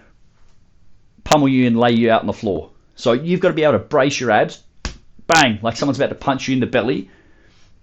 pummel 1.25 1.49
you 1.49 1.67
and 1.67 1.77
lay 1.77 1.91
you 1.91 2.09
out 2.11 2.21
on 2.21 2.27
the 2.27 2.33
floor? 2.33 2.71
So 2.95 3.11
you've 3.11 3.41
got 3.41 3.49
to 3.49 3.53
be 3.53 3.63
able 3.63 3.73
to 3.73 3.79
brace 3.79 4.21
your 4.21 4.31
abs, 4.31 4.63
bang, 5.27 5.59
like 5.61 5.75
someone's 5.75 5.99
about 5.99 6.09
to 6.09 6.15
punch 6.15 6.47
you 6.47 6.53
in 6.53 6.61
the 6.61 6.65
belly 6.65 7.09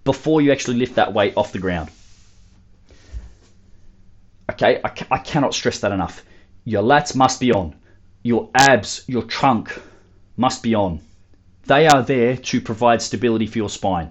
before 0.05 0.41
you 0.41 0.53
actually 0.53 0.79
lift 0.79 0.95
that 0.95 1.13
weight 1.13 1.35
off 1.37 1.53
the 1.53 1.59
ground. 1.59 1.91
Okay, 4.51 4.81
I, 4.83 4.91
I 5.11 5.19
cannot 5.19 5.53
stress 5.53 5.81
that 5.81 5.93
enough 5.93 6.25
your 6.65 6.83
lats 6.83 7.15
must 7.15 7.41
be 7.41 7.53
on. 7.53 7.77
Your 8.23 8.49
abs, 8.55 9.05
your 9.07 9.23
trunk 9.23 9.79
must 10.39 10.63
be 10.63 10.75
on. 10.75 11.01
They 11.67 11.87
are 11.87 12.03
there 12.03 12.39
to 12.39 12.61
provide 12.63 13.03
stability 13.03 13.47
for 13.47 13.59
your 13.59 13.69
spine. 13.69 14.11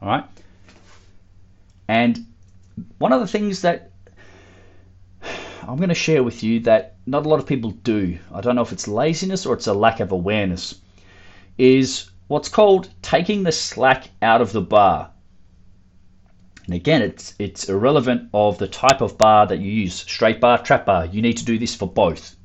All 0.00 0.08
right? 0.08 0.24
And 1.88 2.24
one 2.98 3.12
of 3.12 3.20
the 3.20 3.26
things 3.26 3.62
that 3.62 3.92
I'm 5.66 5.76
going 5.76 5.88
to 5.88 5.94
share 5.94 6.22
with 6.22 6.42
you 6.42 6.60
that 6.60 6.96
not 7.06 7.24
a 7.24 7.28
lot 7.28 7.38
of 7.38 7.46
people 7.46 7.70
do, 7.70 8.18
I 8.32 8.40
don't 8.40 8.56
know 8.56 8.62
if 8.62 8.72
it's 8.72 8.88
laziness 8.88 9.46
or 9.46 9.54
it's 9.54 9.66
a 9.66 9.74
lack 9.74 10.00
of 10.00 10.12
awareness, 10.12 10.80
is 11.56 12.10
what's 12.26 12.48
called 12.48 12.88
taking 13.02 13.42
the 13.42 13.52
slack 13.52 14.10
out 14.20 14.40
of 14.40 14.52
the 14.52 14.60
bar. 14.60 15.10
And 16.66 16.74
again, 16.74 17.02
it's 17.02 17.34
it's 17.38 17.68
irrelevant 17.68 18.30
of 18.32 18.58
the 18.58 18.68
type 18.68 19.00
of 19.00 19.18
bar 19.18 19.46
that 19.46 19.58
you 19.58 19.70
use, 19.70 19.94
straight 19.94 20.40
bar, 20.40 20.62
trap 20.62 20.86
bar. 20.86 21.06
You 21.06 21.20
need 21.20 21.36
to 21.38 21.44
do 21.44 21.58
this 21.58 21.74
for 21.74 21.88
both. 21.88 22.36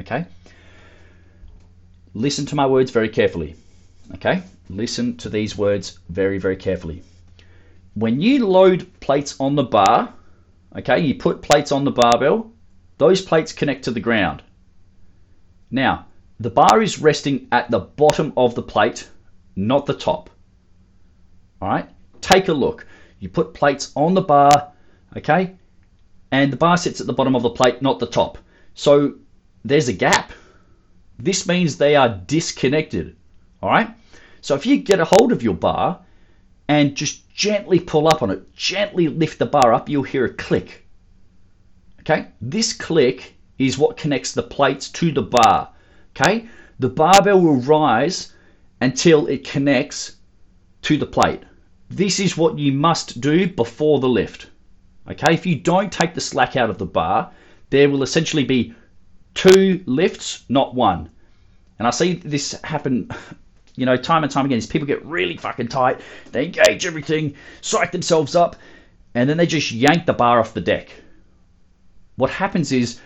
Okay? 0.00 0.26
Listen 2.14 2.44
to 2.46 2.54
my 2.54 2.66
words 2.66 2.90
very 2.90 3.08
carefully. 3.08 3.56
Okay? 4.14 4.42
Listen 4.68 5.16
to 5.18 5.30
these 5.30 5.56
words 5.56 5.98
very, 6.08 6.38
very 6.38 6.56
carefully. 6.56 7.02
When 7.94 8.20
you 8.20 8.46
load 8.46 8.88
plates 9.00 9.38
on 9.38 9.54
the 9.54 9.64
bar, 9.64 10.14
okay, 10.76 11.00
you 11.00 11.14
put 11.14 11.42
plates 11.42 11.72
on 11.72 11.84
the 11.84 11.90
barbell, 11.90 12.52
those 12.98 13.20
plates 13.20 13.52
connect 13.52 13.84
to 13.84 13.90
the 13.90 14.00
ground. 14.00 14.42
Now, 15.70 16.06
the 16.40 16.50
bar 16.50 16.82
is 16.82 17.00
resting 17.00 17.48
at 17.52 17.70
the 17.70 17.80
bottom 17.80 18.32
of 18.36 18.54
the 18.54 18.62
plate, 18.62 19.08
not 19.56 19.86
the 19.86 19.94
top. 19.94 20.30
All 21.60 21.68
right? 21.68 21.88
Take 22.20 22.48
a 22.48 22.52
look. 22.52 22.86
You 23.20 23.28
put 23.28 23.54
plates 23.54 23.92
on 23.94 24.14
the 24.14 24.22
bar, 24.22 24.72
okay? 25.16 25.56
And 26.30 26.52
the 26.52 26.56
bar 26.56 26.76
sits 26.76 27.00
at 27.00 27.06
the 27.06 27.12
bottom 27.12 27.36
of 27.36 27.42
the 27.42 27.50
plate, 27.50 27.82
not 27.82 27.98
the 27.98 28.06
top. 28.06 28.38
So 28.74 29.14
there's 29.64 29.88
a 29.88 29.92
gap. 29.92 30.32
This 31.18 31.46
means 31.46 31.76
they 31.76 31.94
are 31.94 32.08
disconnected. 32.08 33.16
All 33.62 33.70
right. 33.70 33.90
So 34.40 34.54
if 34.54 34.66
you 34.66 34.78
get 34.78 34.98
a 34.98 35.04
hold 35.04 35.30
of 35.30 35.42
your 35.42 35.54
bar 35.54 36.00
and 36.72 36.94
just 36.94 37.28
gently 37.34 37.78
pull 37.78 38.08
up 38.08 38.22
on 38.22 38.30
it, 38.30 38.54
gently 38.56 39.06
lift 39.08 39.38
the 39.38 39.44
bar 39.46 39.74
up, 39.74 39.88
you'll 39.90 40.02
hear 40.14 40.24
a 40.24 40.32
click. 40.32 40.86
Okay. 42.00 42.28
This 42.40 42.72
click 42.72 43.34
is 43.58 43.76
what 43.76 43.98
connects 43.98 44.32
the 44.32 44.42
plates 44.42 44.88
to 44.90 45.12
the 45.12 45.22
bar. 45.22 45.68
Okay. 46.16 46.48
The 46.78 46.88
barbell 46.88 47.40
will 47.40 47.60
rise 47.60 48.32
until 48.80 49.26
it 49.26 49.44
connects 49.44 50.16
to 50.82 50.96
the 50.96 51.06
plate. 51.06 51.42
This 51.90 52.18
is 52.18 52.38
what 52.38 52.58
you 52.58 52.72
must 52.72 53.20
do 53.20 53.46
before 53.46 54.00
the 54.00 54.08
lift. 54.08 54.48
Okay, 55.08 55.34
if 55.34 55.44
you 55.44 55.56
don't 55.56 55.92
take 55.92 56.14
the 56.14 56.20
slack 56.20 56.56
out 56.56 56.70
of 56.70 56.78
the 56.78 56.86
bar, 56.86 57.30
there 57.70 57.90
will 57.90 58.02
essentially 58.02 58.44
be 58.44 58.74
two 59.34 59.82
lifts, 59.86 60.44
not 60.48 60.74
one. 60.74 61.10
And 61.78 61.86
I 61.86 61.90
see 61.90 62.14
this 62.14 62.58
happen, 62.62 63.10
you 63.76 63.86
know, 63.86 63.96
time 63.96 64.22
and 64.22 64.32
time 64.32 64.44
again. 64.44 64.58
Is 64.58 64.66
people 64.66 64.86
get 64.86 65.04
really 65.04 65.36
fucking 65.36 65.68
tight, 65.68 66.00
they 66.32 66.46
engage 66.46 66.86
everything, 66.86 67.34
psych 67.60 67.92
themselves 67.92 68.34
up, 68.34 68.56
and 69.14 69.28
then 69.28 69.36
they 69.36 69.46
just 69.46 69.72
yank 69.72 70.06
the 70.06 70.12
bar 70.12 70.40
off 70.40 70.54
the 70.54 70.60
deck. 70.60 70.90
What 72.16 72.30
happens 72.30 72.72
is 72.72 73.00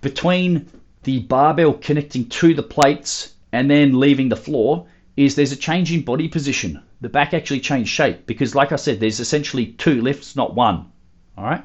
between 0.00 0.68
the 1.04 1.20
barbell 1.20 1.74
connecting 1.74 2.28
to 2.28 2.54
the 2.54 2.62
plates 2.62 3.34
and 3.52 3.70
then 3.70 3.98
leaving 3.98 4.28
the 4.28 4.36
floor 4.36 4.86
is 5.16 5.34
there's 5.34 5.52
a 5.52 5.56
change 5.56 5.92
in 5.92 6.02
body 6.02 6.28
position. 6.28 6.82
The 7.00 7.08
back 7.08 7.34
actually 7.34 7.60
changed 7.60 7.90
shape 7.90 8.26
because, 8.26 8.54
like 8.54 8.72
I 8.72 8.76
said, 8.76 9.00
there's 9.00 9.20
essentially 9.20 9.66
two 9.66 10.00
lifts, 10.00 10.36
not 10.36 10.54
one. 10.54 10.90
All 11.36 11.44
right. 11.44 11.64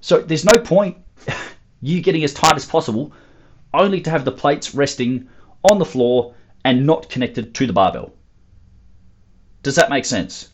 So 0.00 0.20
there's 0.20 0.44
no 0.44 0.60
point 0.60 0.96
you 1.82 2.00
getting 2.00 2.24
as 2.24 2.34
tight 2.34 2.56
as 2.56 2.66
possible, 2.66 3.12
only 3.74 4.00
to 4.02 4.10
have 4.10 4.24
the 4.24 4.32
plates 4.32 4.74
resting 4.74 5.28
on 5.70 5.78
the 5.78 5.84
floor 5.84 6.34
and 6.64 6.86
not 6.86 7.08
connected 7.08 7.54
to 7.54 7.66
the 7.66 7.72
barbell. 7.72 8.12
Does 9.62 9.76
that 9.76 9.90
make 9.90 10.04
sense? 10.04 10.48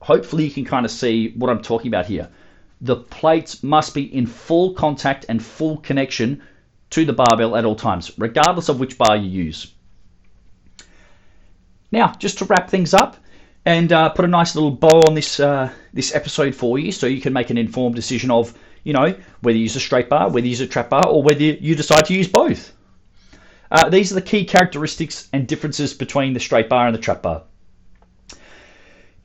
Hopefully, 0.00 0.44
you 0.44 0.50
can 0.50 0.64
kind 0.64 0.84
of 0.84 0.92
see 0.92 1.32
what 1.36 1.50
I'm 1.50 1.62
talking 1.62 1.88
about 1.88 2.06
here. 2.06 2.28
The 2.80 2.96
plates 2.96 3.62
must 3.62 3.94
be 3.94 4.14
in 4.14 4.26
full 4.26 4.74
contact 4.74 5.26
and 5.28 5.42
full 5.42 5.78
connection 5.78 6.42
to 6.90 7.04
the 7.04 7.12
barbell 7.12 7.56
at 7.56 7.64
all 7.64 7.74
times, 7.74 8.12
regardless 8.18 8.68
of 8.68 8.78
which 8.78 8.98
bar 8.98 9.16
you 9.16 9.28
use. 9.28 9.72
Now, 11.90 12.12
just 12.18 12.38
to 12.38 12.44
wrap 12.44 12.68
things 12.68 12.92
up, 12.92 13.16
and 13.64 13.92
uh, 13.92 14.10
put 14.10 14.26
a 14.26 14.28
nice 14.28 14.54
little 14.54 14.70
bow 14.70 15.00
on 15.08 15.14
this 15.14 15.40
uh, 15.40 15.70
this 15.94 16.14
episode 16.14 16.54
for 16.54 16.78
you, 16.78 16.92
so 16.92 17.06
you 17.06 17.22
can 17.22 17.32
make 17.32 17.48
an 17.48 17.56
informed 17.56 17.94
decision 17.94 18.30
of 18.30 18.52
you 18.82 18.92
know 18.92 19.14
whether 19.40 19.56
you 19.56 19.62
use 19.62 19.76
a 19.76 19.80
straight 19.80 20.10
bar, 20.10 20.28
whether 20.28 20.46
you 20.46 20.50
use 20.50 20.60
a 20.60 20.66
trap 20.66 20.90
bar, 20.90 21.06
or 21.06 21.22
whether 21.22 21.42
you 21.42 21.74
decide 21.74 22.04
to 22.04 22.14
use 22.14 22.28
both. 22.28 22.73
Uh, 23.70 23.88
these 23.88 24.12
are 24.12 24.16
the 24.16 24.22
key 24.22 24.44
characteristics 24.44 25.28
and 25.32 25.46
differences 25.46 25.94
between 25.94 26.32
the 26.32 26.40
straight 26.40 26.68
bar 26.68 26.86
and 26.86 26.94
the 26.94 27.00
trap 27.00 27.22
bar. 27.22 27.42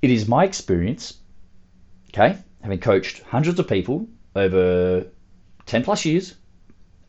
It 0.02 0.10
is 0.10 0.28
my 0.28 0.46
experience, 0.46 1.18
okay, 2.10 2.38
having 2.62 2.80
coached 2.80 3.22
hundreds 3.24 3.60
of 3.60 3.68
people 3.68 4.08
over 4.36 5.06
10 5.66 5.84
plus 5.84 6.06
years, 6.06 6.36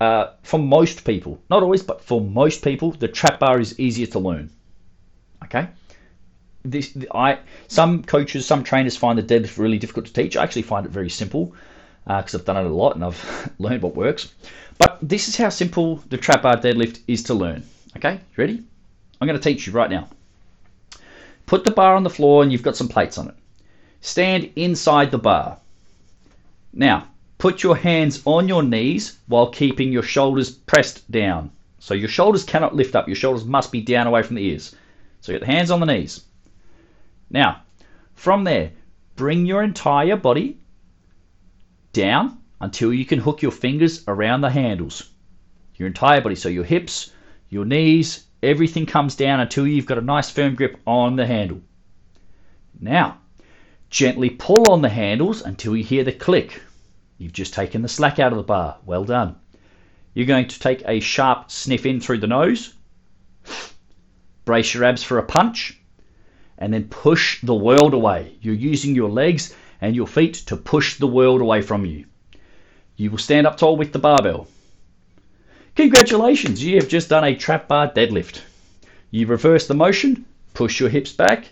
uh, 0.01 0.33
for 0.43 0.59
most 0.59 1.05
people, 1.05 1.41
not 1.51 1.63
always, 1.63 1.83
but 1.83 2.03
for 2.03 2.21
most 2.21 2.65
people, 2.65 2.91
the 2.93 3.09
trap 3.09 3.39
bar 3.39 3.61
is 3.61 3.79
easier 3.79 4.07
to 4.07 4.19
learn. 4.19 4.51
Okay, 5.45 5.69
this 6.65 6.97
I 7.15 7.39
some 7.69 8.03
coaches, 8.03 8.47
some 8.47 8.65
trainers 8.65 8.97
find 8.97 9.19
the 9.19 9.23
deadlift 9.23 9.59
really 9.59 9.79
difficult 9.79 10.07
to 10.07 10.13
teach. 10.13 10.37
I 10.37 10.43
actually 10.43 10.63
find 10.63 10.87
it 10.87 10.93
very 10.93 11.11
simple 11.11 11.55
because 12.05 12.35
uh, 12.35 12.39
I've 12.39 12.45
done 12.45 12.57
it 12.57 12.71
a 12.71 12.75
lot 12.75 12.95
and 12.95 13.05
I've 13.05 13.51
learned 13.59 13.83
what 13.83 13.95
works. 13.95 14.33
But 14.79 14.99
this 15.03 15.29
is 15.29 15.37
how 15.37 15.51
simple 15.51 15.97
the 16.09 16.17
trap 16.17 16.43
bar 16.43 16.57
deadlift 16.57 17.01
is 17.07 17.23
to 17.25 17.35
learn. 17.35 17.63
Okay, 17.97 18.21
ready? 18.37 18.63
I'm 19.21 19.29
going 19.29 19.39
to 19.39 19.43
teach 19.43 19.67
you 19.67 19.73
right 19.73 19.91
now. 19.91 20.09
Put 21.47 21.65
the 21.65 21.71
bar 21.71 21.97
on 21.97 22.05
the 22.05 22.11
floor 22.11 22.43
and 22.43 22.51
you've 22.51 22.63
got 22.63 22.77
some 22.77 22.89
plates 22.89 23.19
on 23.19 23.29
it. 23.29 23.35
Stand 24.01 24.51
inside 24.57 25.11
the 25.11 25.19
bar. 25.19 25.59
Now, 26.73 27.09
put 27.39 27.63
your 27.63 27.77
hands 27.77 28.23
on 28.25 28.49
your 28.49 28.63
knees 28.63 29.19
while 29.27 29.49
keeping 29.49 29.93
your 29.93 30.03
shoulders 30.03 30.51
pressed 30.51 31.11
down. 31.11 31.51
So 31.81 31.95
your 31.95 32.09
shoulders 32.09 32.45
cannot 32.45 32.77
lift 32.77 32.95
up. 32.95 33.09
Your 33.09 33.17
shoulders 33.17 33.45
must 33.45 33.73
be 33.73 33.81
down 33.81 34.07
away 34.07 34.23
from 34.23 34.37
the 34.37 34.45
ears. 34.45 34.75
So 35.21 35.33
get 35.33 35.41
the 35.41 35.47
hands 35.47 35.71
on 35.71 35.81
the 35.81 35.87
knees. 35.87 36.25
Now, 37.31 37.63
from 38.15 38.45
there, 38.45 38.73
bring 39.17 39.45
your 39.45 39.63
entire 39.63 40.17
body 40.17 40.60
down 41.93 42.39
until 42.61 42.93
you 42.93 43.05
can 43.05 43.19
hook 43.19 43.43
your 43.43 43.53
fingers 43.53 44.05
around 44.07 44.41
the 44.41 44.51
handles. 44.51 45.11
Your 45.77 45.87
entire 45.87 46.21
body, 46.21 46.35
so 46.35 46.49
your 46.49 46.65
hips, 46.65 47.13
your 47.49 47.65
knees, 47.65 48.27
everything 48.43 48.87
comes 48.87 49.17
down 49.17 49.41
until 49.41 49.67
you've 49.67 49.87
got 49.87 49.99
a 49.99 50.03
nice 50.03 50.31
firm 50.31 50.55
grip 50.55 50.79
on 50.87 51.17
the 51.17 51.27
handle. 51.27 51.61
Now, 52.79 53.19
gently 53.89 54.31
pull 54.31 54.71
on 54.71 54.83
the 54.83 54.89
handles 54.89 55.43
until 55.43 55.77
you 55.77 55.85
hear 55.85 56.05
the 56.05 56.13
click. 56.13 56.61
You've 57.19 57.33
just 57.33 57.55
taken 57.55 57.83
the 57.83 57.89
slack 57.89 58.19
out 58.19 58.33
of 58.33 58.39
the 58.39 58.45
bar. 58.45 58.79
Well 58.87 59.05
done. 59.05 59.37
You're 60.15 60.27
going 60.27 60.49
to 60.49 60.59
take 60.59 60.83
a 60.87 61.01
sharp 61.01 61.51
sniff 61.51 61.87
in 61.87 62.01
through 62.01 62.19
the 62.19 62.27
nose, 62.27 62.75
brace 64.45 64.75
your 64.75 64.85
abs 64.85 65.03
for 65.03 65.19
a 65.19 65.23
punch, 65.23 65.79
and 66.59 66.73
then 66.73 66.89
push 66.89 67.41
the 67.43 67.55
world 67.55 67.95
away. 67.95 68.37
You're 68.41 68.55
using 68.55 68.95
your 68.95 69.11
legs 69.11 69.55
and 69.81 69.97
your 69.97 70.07
feet 70.07 70.35
to 70.35 70.57
push 70.57 70.99
the 70.99 71.07
world 71.07 71.41
away 71.41 71.63
from 71.63 71.87
you. 71.87 72.05
You 72.97 73.11
will 73.11 73.19
stand 73.19 73.47
up 73.47 73.57
tall 73.57 73.77
with 73.77 73.93
the 73.93 73.99
barbell. 73.99 74.47
Congratulations, 75.75 76.63
you 76.63 76.77
have 76.77 76.89
just 76.89 77.09
done 77.09 77.25
a 77.25 77.35
trap 77.35 77.69
bar 77.69 77.91
deadlift. 77.91 78.43
You 79.11 79.27
reverse 79.27 79.67
the 79.67 79.75
motion, 79.75 80.27
push 80.53 80.81
your 80.81 80.91
hips 80.91 81.13
back, 81.13 81.49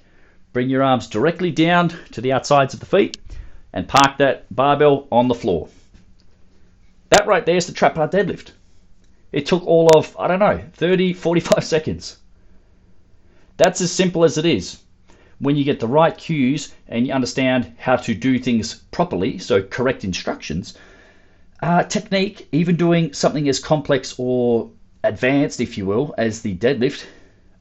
bring 0.52 0.68
your 0.68 0.82
arms 0.82 1.06
directly 1.06 1.50
down 1.50 1.88
to 2.12 2.20
the 2.20 2.32
outsides 2.32 2.74
of 2.74 2.80
the 2.80 2.86
feet, 2.86 3.16
and 3.72 3.88
park 3.88 4.18
that 4.18 4.44
barbell 4.54 5.08
on 5.10 5.28
the 5.28 5.34
floor. 5.34 5.68
That 7.10 7.26
right 7.26 7.46
there 7.46 7.56
is 7.56 7.66
the 7.66 7.72
trap 7.72 7.94
bar 7.94 8.08
deadlift. 8.08 8.52
It 9.32 9.46
took 9.46 9.66
all 9.66 9.96
of, 9.96 10.16
I 10.18 10.26
don't 10.26 10.38
know, 10.38 10.62
30, 10.74 11.12
45 11.12 11.64
seconds. 11.64 12.18
That's 13.56 13.80
as 13.80 13.90
simple 13.90 14.24
as 14.24 14.38
it 14.38 14.44
is 14.44 14.78
when 15.40 15.56
you 15.56 15.64
get 15.64 15.80
the 15.80 15.86
right 15.86 16.16
cues 16.16 16.74
and 16.88 17.06
you 17.06 17.12
understand 17.12 17.72
how 17.78 17.96
to 17.96 18.14
do 18.14 18.38
things 18.38 18.74
properly, 18.90 19.38
so 19.38 19.62
correct 19.62 20.04
instructions, 20.04 20.74
uh, 21.62 21.82
technique, 21.84 22.48
even 22.52 22.76
doing 22.76 23.12
something 23.12 23.48
as 23.48 23.58
complex 23.58 24.14
or 24.18 24.70
advanced, 25.04 25.60
if 25.60 25.78
you 25.78 25.86
will, 25.86 26.14
as 26.18 26.42
the 26.42 26.56
deadlift, 26.56 27.04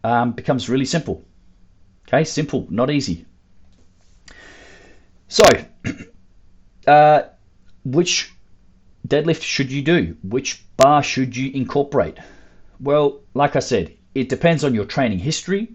um, 0.04 0.32
becomes 0.32 0.70
really 0.70 0.86
simple. 0.86 1.24
Okay, 2.08 2.24
simple, 2.24 2.68
not 2.70 2.90
easy. 2.90 3.26
So, 5.28 5.44
uh, 6.88 7.24
which 7.84 8.32
deadlift 9.08 9.42
should 9.42 9.72
you 9.72 9.82
do? 9.82 10.16
Which 10.24 10.64
bar 10.78 11.04
should 11.04 11.36
you 11.36 11.52
incorporate? 11.52 12.18
Well, 12.80 13.22
like 13.34 13.56
I 13.56 13.60
said, 13.60 13.94
it 14.16 14.30
depends 14.30 14.64
on 14.64 14.74
your 14.74 14.86
training 14.86 15.20
history, 15.20 15.70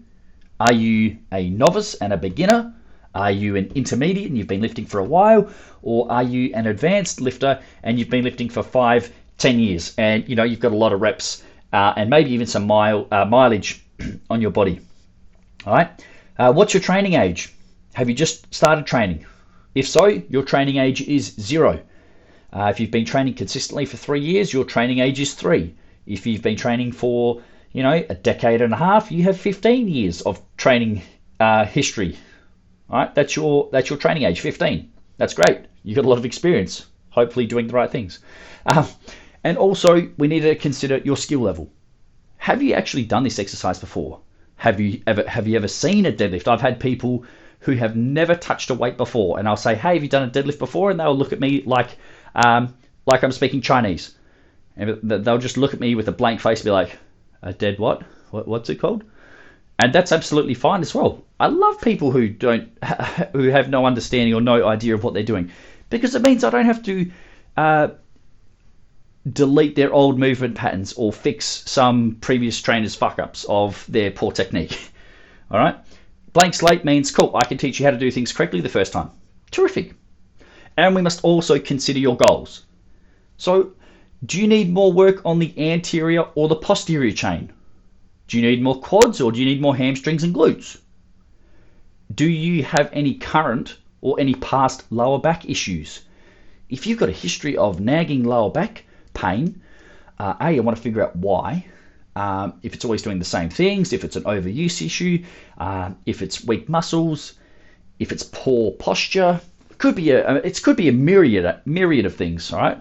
are 0.59 0.73
you 0.73 1.17
a 1.31 1.49
novice 1.49 1.95
and 1.95 2.13
a 2.13 2.17
beginner? 2.17 2.73
Are 3.15 3.31
you 3.31 3.55
an 3.55 3.71
intermediate 3.75 4.27
and 4.27 4.37
you've 4.37 4.47
been 4.47 4.61
lifting 4.61 4.85
for 4.85 4.99
a 4.99 5.03
while? 5.03 5.49
Or 5.81 6.11
are 6.11 6.23
you 6.23 6.53
an 6.55 6.67
advanced 6.67 7.21
lifter 7.21 7.61
and 7.83 7.99
you've 7.99 8.09
been 8.09 8.23
lifting 8.23 8.49
for 8.49 8.63
five, 8.63 9.11
ten 9.37 9.59
years 9.59 9.93
and 9.97 10.27
you 10.27 10.35
know 10.35 10.43
you've 10.43 10.59
got 10.59 10.71
a 10.71 10.77
lot 10.77 10.93
of 10.93 11.01
reps 11.01 11.43
uh, 11.71 11.93
and 11.95 12.09
maybe 12.09 12.31
even 12.31 12.47
some 12.47 12.65
mile, 12.65 13.07
uh, 13.11 13.25
mileage 13.25 13.83
on 14.29 14.41
your 14.41 14.51
body? 14.51 14.79
All 15.65 15.73
right. 15.73 16.05
Uh, 16.37 16.51
what's 16.51 16.73
your 16.73 16.81
training 16.81 17.13
age? 17.13 17.53
Have 17.93 18.09
you 18.09 18.15
just 18.15 18.53
started 18.53 18.85
training? 18.85 19.25
If 19.75 19.87
so, 19.87 20.05
your 20.07 20.43
training 20.43 20.77
age 20.77 21.01
is 21.01 21.35
zero. 21.39 21.79
Uh, 22.51 22.65
if 22.65 22.79
you've 22.79 22.91
been 22.91 23.05
training 23.05 23.33
consistently 23.33 23.85
for 23.85 23.97
three 23.97 24.21
years, 24.21 24.53
your 24.53 24.63
training 24.63 24.99
age 24.99 25.19
is 25.19 25.33
three. 25.33 25.73
If 26.05 26.27
you've 26.27 26.41
been 26.41 26.57
training 26.57 26.91
for 26.91 27.41
you 27.73 27.81
know, 27.83 28.05
a 28.07 28.15
decade 28.15 28.61
and 28.61 28.71
a 28.71 28.77
half, 28.77 29.11
you 29.11 29.23
have 29.23 29.37
15 29.37 29.87
years 29.87 30.21
of 30.21 30.39
training 30.57 31.01
uh, 31.39 31.65
history. 31.65 32.15
Right, 32.87 33.13
that's 33.15 33.35
your 33.35 33.69
that's 33.71 33.89
your 33.89 33.97
training 33.97 34.23
age, 34.23 34.39
15. 34.39 34.91
That's 35.17 35.33
great. 35.33 35.61
You've 35.83 35.95
got 35.95 36.05
a 36.05 36.07
lot 36.07 36.19
of 36.19 36.25
experience, 36.25 36.85
hopefully 37.09 37.47
doing 37.47 37.67
the 37.67 37.73
right 37.73 37.89
things. 37.89 38.19
Um, 38.65 38.87
and 39.43 39.57
also, 39.57 40.09
we 40.17 40.27
need 40.27 40.41
to 40.41 40.55
consider 40.55 40.97
your 40.97 41.17
skill 41.17 41.39
level. 41.39 41.69
Have 42.37 42.61
you 42.61 42.73
actually 42.75 43.05
done 43.05 43.23
this 43.23 43.39
exercise 43.39 43.79
before? 43.79 44.19
Have 44.57 44.79
you 44.79 45.01
ever 45.07 45.27
have 45.27 45.47
you 45.47 45.55
ever 45.55 45.67
seen 45.67 46.05
a 46.05 46.11
deadlift? 46.11 46.47
I've 46.47 46.61
had 46.61 46.79
people 46.79 47.25
who 47.59 47.71
have 47.73 47.95
never 47.95 48.35
touched 48.35 48.69
a 48.69 48.73
weight 48.73 48.97
before, 48.97 49.39
and 49.39 49.47
I'll 49.47 49.57
say, 49.57 49.75
"Hey, 49.75 49.95
have 49.95 50.03
you 50.03 50.09
done 50.09 50.27
a 50.27 50.31
deadlift 50.31 50.59
before?" 50.59 50.91
And 50.91 50.99
they'll 50.99 51.17
look 51.17 51.33
at 51.33 51.39
me 51.39 51.63
like 51.65 51.97
um, 52.35 52.75
like 53.05 53.23
I'm 53.23 53.31
speaking 53.31 53.61
Chinese, 53.61 54.13
and 54.77 54.99
they'll 55.01 55.37
just 55.37 55.57
look 55.57 55.73
at 55.73 55.79
me 55.79 55.95
with 55.95 56.07
a 56.07 56.11
blank 56.11 56.41
face 56.41 56.59
and 56.59 56.65
be 56.65 56.71
like, 56.71 56.97
a 57.43 57.53
dead 57.53 57.79
what? 57.79 58.03
what? 58.31 58.47
What's 58.47 58.69
it 58.69 58.75
called? 58.75 59.03
And 59.79 59.93
that's 59.93 60.11
absolutely 60.11 60.53
fine 60.53 60.81
as 60.81 60.93
well. 60.93 61.23
I 61.39 61.47
love 61.47 61.81
people 61.81 62.11
who 62.11 62.29
don't, 62.29 62.69
who 63.33 63.49
have 63.49 63.69
no 63.69 63.85
understanding 63.85 64.33
or 64.33 64.41
no 64.41 64.67
idea 64.67 64.95
of 64.95 65.03
what 65.03 65.13
they're 65.13 65.23
doing, 65.23 65.51
because 65.89 66.15
it 66.15 66.21
means 66.21 66.43
I 66.43 66.49
don't 66.49 66.65
have 66.65 66.83
to 66.83 67.11
uh, 67.57 67.87
delete 69.31 69.75
their 69.75 69.93
old 69.93 70.19
movement 70.19 70.55
patterns 70.55 70.93
or 70.93 71.11
fix 71.11 71.45
some 71.45 72.17
previous 72.21 72.61
trainers' 72.61 72.95
fuck 72.95 73.19
ups 73.19 73.45
of 73.47 73.85
their 73.89 74.11
poor 74.11 74.31
technique. 74.31 74.91
All 75.51 75.59
right? 75.59 75.77
Blank 76.33 76.55
slate 76.55 76.83
means 76.85 77.11
cool, 77.11 77.35
I 77.35 77.45
can 77.45 77.57
teach 77.57 77.79
you 77.79 77.85
how 77.85 77.91
to 77.91 77.97
do 77.97 78.11
things 78.11 78.33
correctly 78.33 78.61
the 78.61 78.69
first 78.69 78.91
time. 78.91 79.11
Terrific. 79.51 79.93
And 80.75 80.95
we 80.95 81.01
must 81.01 81.23
also 81.23 81.59
consider 81.59 81.99
your 81.99 82.17
goals. 82.17 82.65
So, 83.37 83.73
do 84.25 84.39
you 84.39 84.47
need 84.47 84.71
more 84.71 84.93
work 84.93 85.21
on 85.25 85.39
the 85.39 85.53
anterior 85.71 86.21
or 86.35 86.47
the 86.47 86.55
posterior 86.55 87.11
chain? 87.11 87.51
Do 88.27 88.39
you 88.39 88.49
need 88.49 88.61
more 88.61 88.79
quads 88.79 89.19
or 89.19 89.31
do 89.31 89.39
you 89.39 89.45
need 89.45 89.61
more 89.61 89.75
hamstrings 89.75 90.23
and 90.23 90.33
glutes? 90.33 90.77
Do 92.13 92.29
you 92.29 92.63
have 92.63 92.89
any 92.93 93.15
current 93.15 93.77
or 94.01 94.19
any 94.19 94.33
past 94.35 94.85
lower 94.91 95.19
back 95.19 95.49
issues? 95.49 96.01
If 96.69 96.87
you've 96.87 96.99
got 96.99 97.09
a 97.09 97.13
history 97.13 97.57
of 97.57 97.81
nagging 97.81 98.23
lower 98.23 98.49
back 98.49 98.85
pain, 99.13 99.61
uh, 100.19 100.35
A, 100.39 100.45
I 100.45 100.59
want 100.59 100.77
to 100.77 100.83
figure 100.83 101.03
out 101.03 101.15
why. 101.15 101.65
Um, 102.15 102.53
if 102.63 102.73
it's 102.73 102.85
always 102.85 103.01
doing 103.01 103.19
the 103.19 103.25
same 103.25 103.49
things, 103.49 103.91
if 103.91 104.03
it's 104.03 104.15
an 104.15 104.23
overuse 104.23 104.85
issue, 104.85 105.23
uh, 105.57 105.91
if 106.05 106.21
it's 106.21 106.43
weak 106.45 106.69
muscles, 106.69 107.33
if 107.99 108.11
it's 108.11 108.23
poor 108.23 108.71
posture, 108.71 109.41
could 109.79 109.95
be 109.95 110.11
a 110.11 110.35
it 110.35 110.61
could 110.61 110.77
be 110.77 110.87
a 110.87 110.93
myriad 110.93 111.59
myriad 111.65 112.05
of 112.05 112.15
things. 112.15 112.53
All 112.53 112.59
right, 112.59 112.77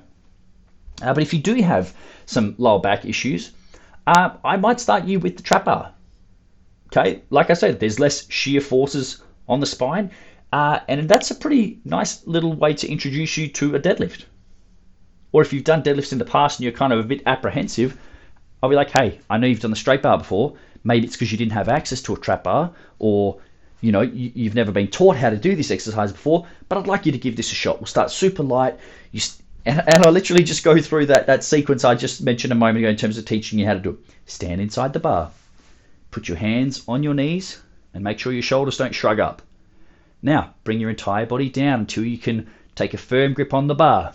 uh, 1.03 1.15
but 1.15 1.23
if 1.23 1.35
you 1.35 1.41
do 1.41 1.55
have 1.57 1.95
some 2.27 2.55
lower 2.59 2.81
back 2.81 3.05
issues, 3.05 3.53
uh, 4.07 4.31
I 4.45 4.57
might 4.57 4.81
start 4.81 5.05
you 5.05 5.21
with 5.21 5.37
the 5.37 5.43
trap 5.43 5.65
bar. 5.65 5.93
Okay, 6.89 7.23
like 7.31 7.51
I 7.51 7.55
said, 7.55 7.81
there's 7.81 8.01
less 8.01 8.31
shear 8.31 8.61
forces 8.61 9.23
on 9.49 9.61
the 9.61 9.67
spine, 9.67 10.11
uh, 10.53 10.81
and 10.89 11.09
that's 11.09 11.31
a 11.31 11.35
pretty 11.35 11.81
nice 11.85 12.27
little 12.27 12.53
way 12.53 12.75
to 12.75 12.89
introduce 12.89 13.37
you 13.37 13.49
to 13.49 13.75
a 13.75 13.81
deadlift. 13.81 14.25
Or 15.33 15.41
if 15.41 15.53
you've 15.53 15.65
done 15.65 15.83
deadlifts 15.83 16.13
in 16.13 16.19
the 16.19 16.27
past 16.27 16.59
and 16.59 16.65
you're 16.65 16.73
kind 16.73 16.93
of 16.93 16.99
a 16.99 17.09
bit 17.09 17.23
apprehensive, 17.25 17.99
I'll 18.63 18.69
be 18.69 18.77
like, 18.77 18.91
hey, 18.91 19.21
I 19.31 19.39
know 19.39 19.47
you've 19.47 19.61
done 19.61 19.71
the 19.71 19.77
straight 19.77 20.03
bar 20.03 20.19
before. 20.19 20.57
Maybe 20.85 21.07
it's 21.07 21.17
because 21.17 21.33
you 21.33 21.39
didn't 21.39 21.53
have 21.53 21.69
access 21.69 22.03
to 22.03 22.15
a 22.15 22.19
trap 22.19 22.45
bar, 22.45 22.73
or 22.99 23.41
you 23.81 23.93
know 23.93 24.03
you, 24.03 24.45
have 24.45 24.55
never 24.55 24.73
been 24.73 24.89
taught 24.89 25.17
how 25.17 25.31
to 25.31 25.37
do 25.37 25.57
this 25.57 25.71
exercise 25.71 26.13
before. 26.13 26.47
But 26.69 26.79
I'd 26.79 26.87
like 26.87 27.07
you 27.07 27.13
to 27.13 27.19
give 27.19 27.37
this 27.37 27.51
a 27.53 27.55
shot. 27.55 27.81
We'll 27.81 27.87
start 27.87 28.11
super 28.11 28.43
light. 28.43 28.79
You 29.13 29.21
and, 29.65 29.83
and 29.87 30.07
I 30.07 30.11
literally 30.11 30.43
just 30.43 30.65
go 30.65 30.81
through 30.81 31.07
that 31.07 31.27
that 31.27 31.45
sequence 31.45 31.85
I 31.85 31.95
just 31.95 32.23
mentioned 32.23 32.53
a 32.53 32.57
moment 32.57 32.79
ago 32.79 32.89
in 32.89 32.97
terms 32.97 33.19
of 33.19 33.25
teaching 33.25 33.59
you 33.59 33.67
how 33.67 33.75
to 33.75 33.81
do 33.81 33.91
it. 33.91 33.97
Stand 34.27 34.61
inside 34.61 34.93
the 34.93 35.01
bar, 35.01 35.31
put 36.11 36.29
your 36.29 36.37
hands 36.39 36.83
on 36.89 37.03
your 37.03 37.15
knees, 37.15 37.61
and 37.95 38.03
make 38.03 38.19
sure 38.19 38.33
your 38.33 38.43
shoulders 38.43 38.79
don't 38.79 38.95
shrug 38.95 39.21
up. 39.21 39.43
Now 40.23 40.55
bring 40.65 40.81
your 40.81 40.91
entire 40.91 41.27
body 41.27 41.49
down 41.49 41.81
until 41.81 42.05
you 42.05 42.19
can 42.19 42.49
take 42.75 42.95
a 42.95 42.99
firm 42.99 43.35
grip 43.35 43.53
on 43.53 43.67
the 43.67 43.75
bar. 43.75 44.15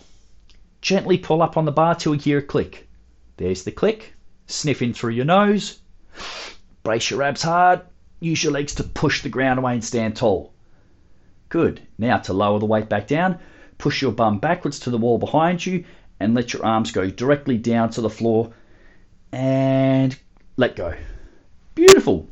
Gently 0.82 1.18
pull 1.18 1.42
up 1.42 1.58
on 1.58 1.66
the 1.66 1.72
bar 1.72 1.96
till 1.96 2.16
you 2.16 2.22
hear 2.22 2.38
a 2.40 2.42
click. 2.42 2.88
There's 3.38 3.64
the 3.64 3.72
click. 3.72 4.14
Sniff 4.48 4.82
in 4.82 4.94
through 4.94 5.12
your 5.12 5.26
nose. 5.26 5.80
Brace 6.84 7.12
your 7.12 7.24
abs 7.24 7.44
hard. 7.44 7.82
Use 8.20 8.44
your 8.44 8.54
legs 8.54 8.74
to 8.76 8.84
push 8.84 9.22
the 9.22 9.30
ground 9.30 9.60
away 9.60 9.74
and 9.74 9.84
stand 9.84 10.16
tall. 10.16 10.54
Good. 11.50 11.82
Now 11.98 12.18
to 12.20 12.34
lower 12.34 12.60
the 12.60 12.66
weight 12.66 12.90
back 12.90 13.08
down, 13.08 13.40
push 13.78 14.02
your 14.02 14.12
bum 14.12 14.40
backwards 14.40 14.80
to 14.82 14.90
the 14.90 14.98
wall 14.98 15.18
behind 15.18 15.66
you 15.66 15.84
and 16.20 16.34
let 16.34 16.54
your 16.54 16.66
arms 16.66 16.92
go 16.92 17.10
directly 17.10 17.58
down 17.58 17.90
to 17.92 18.02
the 18.02 18.10
floor 18.10 18.52
and 19.32 20.18
let 20.56 20.76
go. 20.76 20.94
Beautiful. 21.76 22.28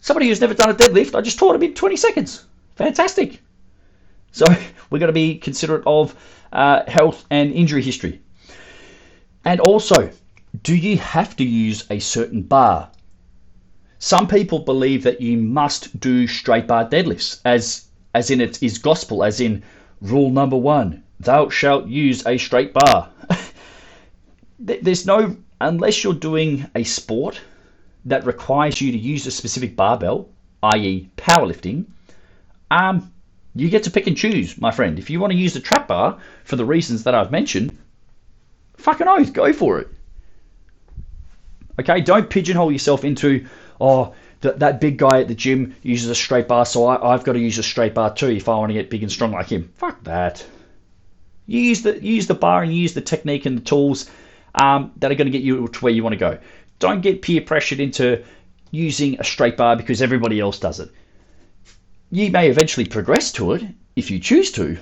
Somebody 0.00 0.28
who's 0.28 0.40
never 0.40 0.54
done 0.54 0.70
a 0.70 0.74
deadlift, 0.74 1.14
I 1.14 1.20
just 1.20 1.38
taught 1.38 1.56
him 1.56 1.62
in 1.62 1.74
20 1.74 1.96
seconds. 1.96 2.44
Fantastic. 2.76 3.40
So 4.32 4.44
we're 4.90 4.98
going 4.98 5.08
to 5.08 5.12
be 5.12 5.38
considerate 5.38 5.82
of 5.86 6.14
uh, 6.52 6.88
health 6.88 7.24
and 7.30 7.52
injury 7.52 7.82
history. 7.82 8.20
And 9.44 9.60
also, 9.60 10.10
do 10.62 10.74
you 10.74 10.98
have 10.98 11.36
to 11.36 11.44
use 11.44 11.84
a 11.90 11.98
certain 11.98 12.42
bar? 12.42 12.90
Some 13.98 14.28
people 14.28 14.58
believe 14.58 15.04
that 15.04 15.20
you 15.20 15.38
must 15.38 15.98
do 15.98 16.26
straight 16.26 16.66
bar 16.66 16.88
deadlifts, 16.88 17.40
as 17.44 17.86
as 18.14 18.30
in 18.30 18.40
it 18.40 18.62
is 18.62 18.78
gospel, 18.78 19.24
as 19.24 19.40
in 19.40 19.62
rule 20.00 20.30
number 20.30 20.56
one: 20.56 21.02
thou 21.20 21.48
shalt 21.48 21.86
use 21.86 22.26
a 22.26 22.38
straight 22.38 22.72
bar. 22.72 23.10
There's 24.58 25.06
no 25.06 25.36
unless 25.60 26.04
you're 26.04 26.14
doing 26.14 26.66
a 26.74 26.84
sport 26.84 27.40
that 28.04 28.26
requires 28.26 28.80
you 28.80 28.92
to 28.92 28.98
use 28.98 29.26
a 29.26 29.30
specific 29.30 29.74
barbell, 29.74 30.28
i.e., 30.62 31.10
powerlifting. 31.16 31.86
Um, 32.70 33.12
you 33.54 33.68
get 33.70 33.84
to 33.84 33.90
pick 33.90 34.06
and 34.06 34.16
choose, 34.16 34.60
my 34.60 34.70
friend. 34.70 34.98
If 34.98 35.10
you 35.10 35.18
want 35.18 35.32
to 35.32 35.38
use 35.38 35.54
the 35.54 35.60
trap 35.60 35.88
bar 35.88 36.18
for 36.44 36.56
the 36.56 36.64
reasons 36.64 37.04
that 37.04 37.14
I've 37.14 37.30
mentioned, 37.30 37.76
fucking 38.76 39.08
oath, 39.08 39.32
go 39.32 39.52
for 39.52 39.78
it. 39.80 39.88
Okay, 41.80 42.00
don't 42.00 42.30
pigeonhole 42.30 42.72
yourself 42.72 43.04
into, 43.04 43.46
oh, 43.80 44.14
that, 44.46 44.60
that 44.60 44.80
big 44.80 44.96
guy 44.96 45.20
at 45.20 45.28
the 45.28 45.34
gym 45.34 45.74
uses 45.82 46.08
a 46.08 46.14
straight 46.14 46.46
bar, 46.46 46.64
so 46.64 46.86
I, 46.86 47.12
I've 47.12 47.24
got 47.24 47.32
to 47.32 47.38
use 47.40 47.58
a 47.58 47.62
straight 47.62 47.94
bar 47.94 48.14
too 48.14 48.28
if 48.28 48.48
I 48.48 48.56
want 48.56 48.70
to 48.70 48.74
get 48.74 48.90
big 48.90 49.02
and 49.02 49.10
strong 49.10 49.32
like 49.32 49.48
him. 49.48 49.72
Fuck 49.74 50.04
that. 50.04 50.46
You 51.46 51.60
use 51.60 51.82
the 51.82 52.02
use 52.02 52.26
the 52.26 52.34
bar 52.34 52.62
and 52.62 52.74
use 52.74 52.94
the 52.94 53.00
technique 53.00 53.46
and 53.46 53.58
the 53.58 53.62
tools 53.62 54.08
um, 54.54 54.92
that 54.96 55.10
are 55.10 55.14
going 55.14 55.26
to 55.26 55.36
get 55.36 55.42
you 55.42 55.66
to 55.66 55.80
where 55.80 55.92
you 55.92 56.02
want 56.02 56.12
to 56.12 56.18
go. 56.18 56.38
Don't 56.78 57.00
get 57.00 57.22
peer 57.22 57.40
pressured 57.40 57.80
into 57.80 58.22
using 58.70 59.18
a 59.18 59.24
straight 59.24 59.56
bar 59.56 59.76
because 59.76 60.00
everybody 60.00 60.40
else 60.40 60.58
does 60.58 60.80
it. 60.80 60.90
You 62.10 62.30
may 62.30 62.48
eventually 62.48 62.86
progress 62.86 63.32
to 63.32 63.52
it 63.52 63.64
if 63.96 64.10
you 64.10 64.20
choose 64.20 64.52
to. 64.52 64.78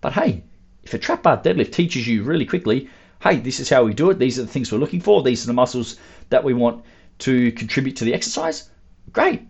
But 0.00 0.14
hey, 0.14 0.42
if 0.84 0.94
a 0.94 0.98
trap 0.98 1.22
bar 1.22 1.36
deadlift 1.42 1.72
teaches 1.72 2.06
you 2.06 2.22
really 2.22 2.46
quickly, 2.46 2.88
hey, 3.22 3.36
this 3.36 3.60
is 3.60 3.68
how 3.68 3.84
we 3.84 3.92
do 3.92 4.08
it, 4.10 4.18
these 4.18 4.38
are 4.38 4.42
the 4.42 4.48
things 4.48 4.72
we're 4.72 4.78
looking 4.78 5.00
for, 5.00 5.22
these 5.22 5.44
are 5.44 5.48
the 5.48 5.52
muscles 5.52 5.96
that 6.30 6.44
we 6.44 6.54
want 6.54 6.82
to 7.20 7.52
contribute 7.52 7.96
to 7.96 8.04
the 8.04 8.14
exercise, 8.14 8.70
great, 9.12 9.42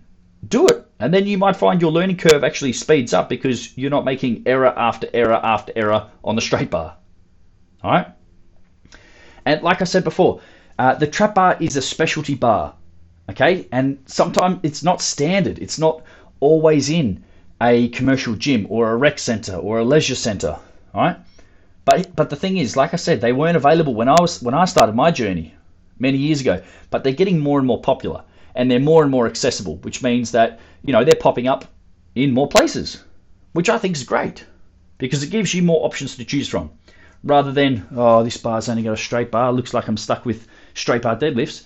do 0.47 0.67
it. 0.67 0.87
And 0.99 1.13
then 1.15 1.27
you 1.27 1.39
might 1.39 1.57
find 1.57 1.81
your 1.81 1.93
learning 1.93 2.19
curve 2.19 2.45
actually 2.45 2.73
speeds 2.73 3.13
up 3.13 3.29
because 3.29 3.77
you're 3.77 3.91
not 3.91 4.05
making 4.05 4.43
error 4.47 4.73
after 4.77 5.09
error 5.15 5.41
after 5.43 5.73
error 5.75 6.09
on 6.23 6.37
the 6.37 6.43
straight 6.43 6.71
bar. 6.71 6.97
All 7.83 7.91
right? 7.91 8.09
And 9.47 9.63
like 9.63 9.81
I 9.81 9.85
said 9.85 10.05
before, 10.05 10.41
uh, 10.79 10.95
the 10.95 11.07
trap 11.07 11.35
bar 11.35 11.57
is 11.61 11.77
a 11.77 11.83
specialty 11.83 12.35
bar. 12.35 12.75
Okay, 13.31 13.69
and 13.71 13.99
sometimes 14.07 14.59
it's 14.63 14.83
not 14.83 15.01
standard. 15.01 15.59
It's 15.61 15.79
not 15.79 16.03
always 16.41 16.91
in 16.91 17.23
a 17.63 17.89
commercial 17.89 18.35
gym 18.35 18.67
or 18.69 18.91
a 18.91 18.97
rec 18.97 19.19
center 19.19 19.55
or 19.55 19.79
a 19.79 19.85
leisure 19.85 20.17
center. 20.17 20.59
All 20.93 21.03
right, 21.03 21.17
but 21.85 22.17
but 22.17 22.29
the 22.29 22.37
thing 22.37 22.57
is, 22.57 22.77
like 22.77 22.93
I 22.93 22.97
said, 22.97 23.21
they 23.21 23.33
weren't 23.33 23.57
available 23.57 23.95
when 23.95 24.09
I 24.09 24.17
was 24.21 24.43
when 24.43 24.55
I 24.55 24.65
started 24.65 24.97
my 24.97 25.11
journey 25.13 25.55
many 26.01 26.19
years 26.19 26.41
ago. 26.41 26.61
But 26.91 27.05
they're 27.05 27.13
getting 27.13 27.39
more 27.39 27.59
and 27.59 27.67
more 27.67 27.81
popular, 27.81 28.25
and 28.57 28.69
they're 28.69 28.81
more 28.81 29.03
and 29.03 29.11
more 29.11 29.27
accessible, 29.29 29.77
which 29.77 30.03
means 30.03 30.33
that 30.33 30.59
you 30.85 30.93
know 30.93 31.05
they're 31.05 31.15
popping 31.15 31.47
up 31.47 31.67
in 32.17 32.35
more 32.35 32.49
places, 32.49 33.05
which 33.53 33.69
I 33.69 33.79
think 33.79 33.95
is 33.95 34.03
great 34.03 34.45
because 34.99 35.23
it 35.23 35.31
gives 35.31 35.55
you 35.55 35.63
more 35.63 35.87
options 35.87 36.17
to 36.17 36.25
choose 36.25 36.49
from, 36.49 36.71
rather 37.23 37.53
than 37.53 37.87
oh 37.95 38.25
this 38.25 38.37
bar's 38.37 38.69
only 38.69 38.83
got 38.83 38.95
a 38.95 38.97
straight 38.97 39.31
bar. 39.31 39.53
Looks 39.53 39.73
like 39.73 39.87
I'm 39.87 39.97
stuck 39.97 40.27
with 40.27 40.49
straight 40.75 41.03
bar 41.03 41.17
deadlifts. 41.17 41.65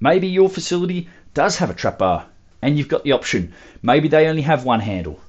Maybe 0.00 0.28
your 0.28 0.48
facility 0.48 1.08
does 1.34 1.56
have 1.58 1.70
a 1.70 1.74
trap 1.74 1.98
bar 1.98 2.26
and 2.62 2.78
you've 2.78 2.88
got 2.88 3.04
the 3.04 3.12
option. 3.12 3.52
Maybe 3.82 4.08
they 4.08 4.28
only 4.28 4.42
have 4.42 4.64
one 4.64 4.80
handle. 4.80 5.20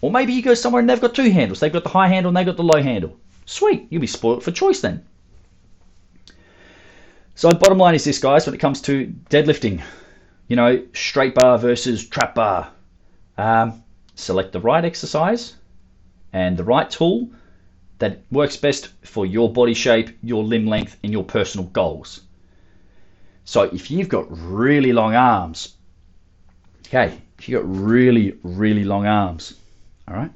Or 0.00 0.10
maybe 0.10 0.32
you 0.32 0.42
go 0.42 0.54
somewhere 0.54 0.80
and 0.80 0.88
they've 0.88 1.00
got 1.00 1.14
two 1.14 1.30
handles. 1.30 1.60
They've 1.60 1.72
got 1.72 1.84
the 1.84 1.90
high 1.90 2.08
handle 2.08 2.30
and 2.30 2.36
they've 2.36 2.46
got 2.46 2.56
the 2.56 2.64
low 2.64 2.82
handle. 2.82 3.16
Sweet, 3.46 3.86
you'll 3.90 4.00
be 4.00 4.06
spoiled 4.06 4.42
for 4.42 4.50
choice 4.50 4.80
then. 4.80 5.04
So, 7.34 7.50
bottom 7.50 7.78
line 7.78 7.94
is 7.94 8.04
this, 8.04 8.18
guys, 8.18 8.46
when 8.46 8.54
it 8.54 8.58
comes 8.58 8.80
to 8.82 9.12
deadlifting, 9.30 9.82
you 10.48 10.56
know, 10.56 10.84
straight 10.92 11.34
bar 11.34 11.58
versus 11.58 12.06
trap 12.06 12.34
bar. 12.34 12.70
Um, 13.38 13.82
select 14.14 14.52
the 14.52 14.60
right 14.60 14.84
exercise 14.84 15.56
and 16.32 16.56
the 16.56 16.64
right 16.64 16.90
tool 16.90 17.30
that 17.98 18.20
works 18.30 18.56
best 18.56 18.88
for 19.02 19.24
your 19.24 19.50
body 19.52 19.74
shape, 19.74 20.10
your 20.22 20.44
limb 20.44 20.66
length, 20.66 20.98
and 21.02 21.12
your 21.12 21.24
personal 21.24 21.66
goals. 21.68 22.20
So 23.44 23.62
if 23.62 23.90
you've 23.90 24.08
got 24.08 24.26
really 24.28 24.92
long 24.92 25.14
arms, 25.14 25.76
okay, 26.86 27.18
if 27.38 27.48
you've 27.48 27.62
got 27.62 27.68
really, 27.68 28.38
really 28.42 28.84
long 28.84 29.06
arms, 29.06 29.54
all 30.06 30.14
right, 30.14 30.30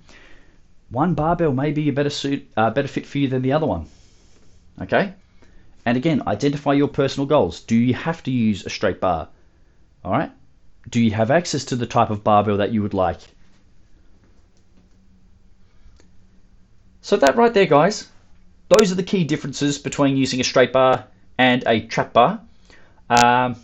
one 0.90 1.14
barbell 1.14 1.52
may 1.52 1.72
be 1.72 1.88
a 1.88 1.92
better 1.92 2.10
suit, 2.10 2.48
uh, 2.56 2.70
better 2.70 2.88
fit 2.88 3.06
for 3.06 3.18
you 3.18 3.28
than 3.28 3.42
the 3.42 3.52
other 3.52 3.66
one. 3.66 3.86
Okay, 4.80 5.12
and 5.86 5.96
again, 5.96 6.20
identify 6.26 6.72
your 6.72 6.88
personal 6.88 7.26
goals. 7.26 7.60
Do 7.60 7.76
you 7.76 7.94
have 7.94 8.22
to 8.24 8.30
use 8.32 8.66
a 8.66 8.70
straight 8.70 9.00
bar? 9.00 9.28
All 10.04 10.10
right. 10.10 10.32
Do 10.90 11.00
you 11.00 11.12
have 11.12 11.30
access 11.30 11.64
to 11.66 11.76
the 11.76 11.86
type 11.86 12.10
of 12.10 12.24
barbell 12.24 12.56
that 12.56 12.72
you 12.72 12.82
would 12.82 12.92
like? 12.92 13.20
So 17.02 17.16
that 17.16 17.36
right 17.36 17.54
there, 17.54 17.66
guys, 17.66 18.08
those 18.68 18.90
are 18.90 18.96
the 18.96 19.04
key 19.04 19.22
differences 19.22 19.78
between 19.78 20.16
using 20.16 20.40
a 20.40 20.44
straight 20.44 20.72
bar 20.72 21.04
and 21.38 21.62
a 21.68 21.80
trap 21.82 22.12
bar. 22.12 22.40
Um, 23.08 23.54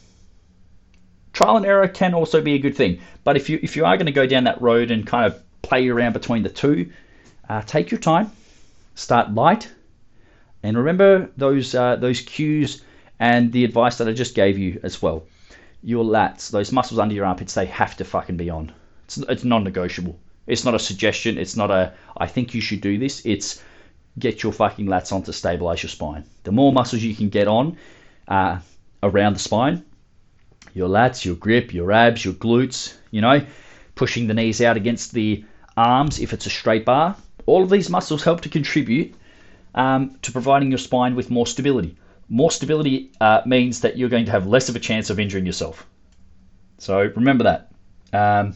trial 1.32 1.56
and 1.56 1.66
error 1.66 1.88
can 1.88 2.14
also 2.14 2.40
be 2.40 2.54
a 2.54 2.58
good 2.58 2.76
thing, 2.76 3.00
but 3.24 3.36
if 3.36 3.50
you 3.50 3.58
if 3.62 3.74
you 3.74 3.84
are 3.84 3.96
going 3.96 4.06
to 4.06 4.12
go 4.12 4.26
down 4.26 4.44
that 4.44 4.62
road 4.62 4.92
and 4.92 5.04
kind 5.04 5.26
of 5.26 5.42
play 5.62 5.88
around 5.88 6.12
between 6.12 6.44
the 6.44 6.50
two, 6.50 6.92
uh, 7.48 7.62
take 7.62 7.90
your 7.90 7.98
time, 7.98 8.30
start 8.94 9.34
light, 9.34 9.68
And 10.62 10.76
remember 10.76 11.30
those 11.36 11.74
uh, 11.74 11.96
those 11.96 12.20
cues 12.20 12.82
and 13.18 13.52
the 13.52 13.64
advice 13.64 13.98
that 13.98 14.08
I 14.08 14.12
just 14.12 14.34
gave 14.34 14.58
you 14.58 14.80
as 14.82 15.02
well. 15.02 15.24
Your 15.82 16.04
lats, 16.04 16.50
those 16.50 16.72
muscles 16.72 17.00
under 17.00 17.14
your 17.14 17.24
armpits, 17.24 17.54
they 17.54 17.66
have 17.66 17.96
to 17.96 18.04
fucking 18.04 18.36
be 18.36 18.50
on. 18.50 18.72
It's, 19.04 19.18
it's 19.18 19.44
non-negotiable. 19.44 20.18
It's 20.46 20.64
not 20.64 20.74
a 20.74 20.78
suggestion. 20.78 21.38
It's 21.38 21.56
not 21.56 21.70
a 21.70 21.92
I 22.16 22.26
think 22.26 22.54
you 22.54 22.60
should 22.60 22.80
do 22.80 22.98
this. 22.98 23.24
It's 23.24 23.62
get 24.18 24.42
your 24.42 24.52
fucking 24.52 24.86
lats 24.86 25.12
on 25.12 25.22
to 25.24 25.32
stabilize 25.32 25.82
your 25.82 25.90
spine. 25.90 26.24
The 26.44 26.52
more 26.52 26.72
muscles 26.72 27.02
you 27.02 27.14
can 27.14 27.28
get 27.28 27.48
on 27.48 27.76
uh, 28.28 28.58
around 29.02 29.34
the 29.34 29.40
spine, 29.40 29.84
your 30.74 30.88
lats, 30.88 31.24
your 31.24 31.34
grip, 31.34 31.72
your 31.72 31.90
abs, 31.92 32.24
your 32.24 32.34
glutes, 32.34 32.94
you 33.10 33.20
know, 33.20 33.44
pushing 33.94 34.26
the 34.26 34.34
knees 34.34 34.60
out 34.60 34.76
against 34.76 35.12
the 35.12 35.44
arms 35.76 36.20
if 36.20 36.32
it's 36.32 36.46
a 36.46 36.50
straight 36.50 36.84
bar. 36.84 37.16
All 37.46 37.62
of 37.62 37.70
these 37.70 37.90
muscles 37.90 38.22
help 38.22 38.42
to 38.42 38.48
contribute 38.48 39.14
um, 39.74 40.16
to 40.22 40.32
providing 40.32 40.70
your 40.70 40.78
spine 40.78 41.14
with 41.14 41.30
more 41.30 41.46
stability. 41.46 41.96
More 42.28 42.50
stability 42.50 43.10
uh, 43.20 43.42
means 43.46 43.80
that 43.80 43.96
you're 43.96 44.08
going 44.08 44.24
to 44.26 44.30
have 44.30 44.46
less 44.46 44.68
of 44.68 44.76
a 44.76 44.80
chance 44.80 45.10
of 45.10 45.20
injuring 45.20 45.46
yourself. 45.46 45.86
So 46.78 46.98
remember 47.14 47.44
that. 47.44 47.72
Um, 48.12 48.54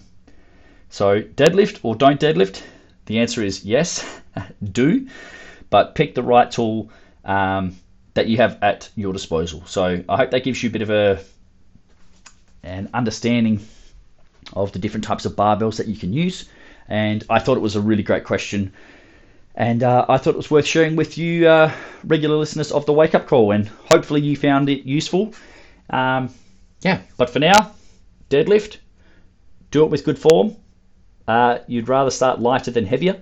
so 0.88 1.20
deadlift 1.22 1.80
or 1.82 1.94
don't 1.94 2.20
deadlift? 2.20 2.62
The 3.06 3.18
answer 3.20 3.42
is 3.42 3.64
yes, 3.64 4.20
do, 4.72 5.08
but 5.70 5.94
pick 5.94 6.14
the 6.14 6.22
right 6.22 6.50
tool 6.50 6.90
um, 7.24 7.76
that 8.14 8.28
you 8.28 8.38
have 8.38 8.58
at 8.62 8.88
your 8.96 9.12
disposal. 9.12 9.62
So 9.66 10.02
I 10.08 10.16
hope 10.16 10.30
that 10.30 10.42
gives 10.44 10.62
you 10.62 10.70
a 10.70 10.72
bit 10.72 10.82
of 10.82 10.90
a 10.90 11.22
an 12.62 12.88
understanding 12.92 13.64
of 14.52 14.72
the 14.72 14.78
different 14.78 15.04
types 15.04 15.24
of 15.24 15.36
barbells 15.36 15.76
that 15.76 15.86
you 15.86 15.96
can 15.96 16.12
use. 16.12 16.48
And 16.88 17.24
I 17.30 17.38
thought 17.38 17.56
it 17.56 17.60
was 17.60 17.76
a 17.76 17.80
really 17.80 18.02
great 18.02 18.24
question. 18.24 18.72
And 19.56 19.82
uh, 19.82 20.04
I 20.06 20.18
thought 20.18 20.34
it 20.34 20.36
was 20.36 20.50
worth 20.50 20.66
sharing 20.66 20.96
with 20.96 21.16
you, 21.16 21.48
uh, 21.48 21.72
regular 22.04 22.36
listeners 22.36 22.70
of 22.72 22.84
the 22.84 22.92
Wake 22.92 23.14
Up 23.14 23.26
Call, 23.26 23.52
and 23.52 23.66
hopefully 23.90 24.20
you 24.20 24.36
found 24.36 24.68
it 24.68 24.84
useful. 24.84 25.32
Um, 25.88 26.28
yeah, 26.82 27.00
but 27.16 27.30
for 27.30 27.38
now, 27.38 27.72
deadlift, 28.28 28.76
do 29.70 29.84
it 29.84 29.90
with 29.90 30.04
good 30.04 30.18
form. 30.18 30.56
Uh, 31.26 31.58
you'd 31.66 31.88
rather 31.88 32.10
start 32.10 32.38
lighter 32.38 32.70
than 32.70 32.84
heavier, 32.84 33.18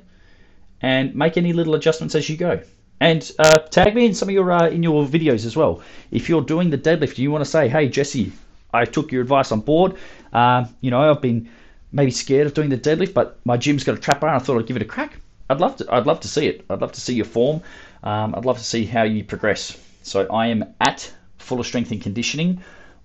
and 0.82 1.14
make 1.14 1.36
any 1.36 1.52
little 1.52 1.76
adjustments 1.76 2.16
as 2.16 2.28
you 2.28 2.36
go. 2.36 2.60
And 3.00 3.30
uh, 3.38 3.58
tag 3.58 3.94
me 3.94 4.06
in 4.06 4.14
some 4.14 4.28
of 4.28 4.34
your 4.34 4.50
uh, 4.50 4.68
in 4.68 4.82
your 4.82 5.06
videos 5.06 5.46
as 5.46 5.56
well. 5.56 5.82
If 6.10 6.28
you're 6.28 6.42
doing 6.42 6.68
the 6.68 6.78
deadlift, 6.78 7.16
you 7.16 7.30
want 7.30 7.44
to 7.44 7.50
say, 7.50 7.68
"Hey 7.68 7.88
Jesse, 7.88 8.32
I 8.72 8.86
took 8.86 9.12
your 9.12 9.22
advice 9.22 9.52
on 9.52 9.60
board. 9.60 9.94
Uh, 10.32 10.66
you 10.80 10.90
know, 10.90 11.10
I've 11.10 11.22
been 11.22 11.48
maybe 11.92 12.10
scared 12.10 12.48
of 12.48 12.54
doing 12.54 12.70
the 12.70 12.78
deadlift, 12.78 13.14
but 13.14 13.38
my 13.44 13.56
gym's 13.56 13.84
got 13.84 13.96
a 13.96 14.00
trap 14.00 14.20
bar, 14.20 14.30
and 14.30 14.40
I 14.40 14.44
thought 14.44 14.58
I'd 14.58 14.66
give 14.66 14.76
it 14.76 14.82
a 14.82 14.86
crack." 14.86 15.20
I'd 15.50 15.60
love 15.60 15.76
to. 15.76 15.94
I'd 15.94 16.06
love 16.06 16.20
to 16.20 16.28
see 16.28 16.46
it. 16.46 16.64
I'd 16.70 16.80
love 16.80 16.92
to 16.92 17.00
see 17.00 17.14
your 17.14 17.26
form. 17.26 17.62
Um, 18.02 18.34
I'd 18.34 18.44
love 18.44 18.58
to 18.58 18.64
see 18.64 18.84
how 18.84 19.02
you 19.02 19.24
progress. 19.24 19.78
So 20.02 20.26
I 20.26 20.48
am 20.48 20.74
at 20.80 21.12
Fuller 21.38 21.64
Strength 21.64 21.90
and 21.90 22.02
Conditioning 22.02 22.62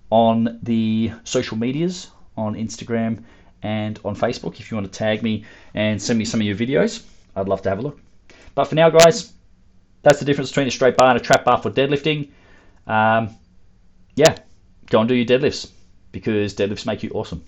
on 0.10 0.60
the 0.63 1.12
social 1.23 1.58
medias, 1.58 2.10
on 2.38 2.56
Instagram 2.56 3.23
and 3.62 3.99
on 4.06 4.15
Facebook. 4.15 4.60
If 4.60 4.71
you 4.71 4.78
want 4.78 4.91
to 4.91 4.97
tag 4.97 5.21
me 5.21 5.45
and 5.73 6.02
send 6.02 6.17
me 6.17 6.25
some 6.25 6.39
of 6.39 6.45
your 6.45 6.56
videos, 6.56 7.04
I'd 7.36 7.47
love 7.47 7.62
to 7.63 7.69
have 7.69 7.80
a 7.80 7.82
look. 7.82 7.99
But 8.56 8.65
for 8.65 8.75
now, 8.75 8.89
guys, 8.89 9.34
that's 10.02 10.19
the 10.19 10.25
difference 10.25 10.49
between 10.49 10.67
a 10.67 10.71
straight 10.71 10.97
bar 10.97 11.10
and 11.10 11.19
a 11.19 11.23
trap 11.23 11.43
bar 11.43 11.62
for 11.62 11.69
deadlifting. 11.69 12.30
Um, 12.88 13.36
yeah, 14.15 14.38
go 14.89 14.99
and 14.99 15.10
do 15.10 15.15
your 15.15 15.25
deadlifts 15.25 15.71
because 16.12 16.54
deadlifts 16.54 16.86
make 16.86 17.04
you 17.04 17.10
awesome. 17.12 17.43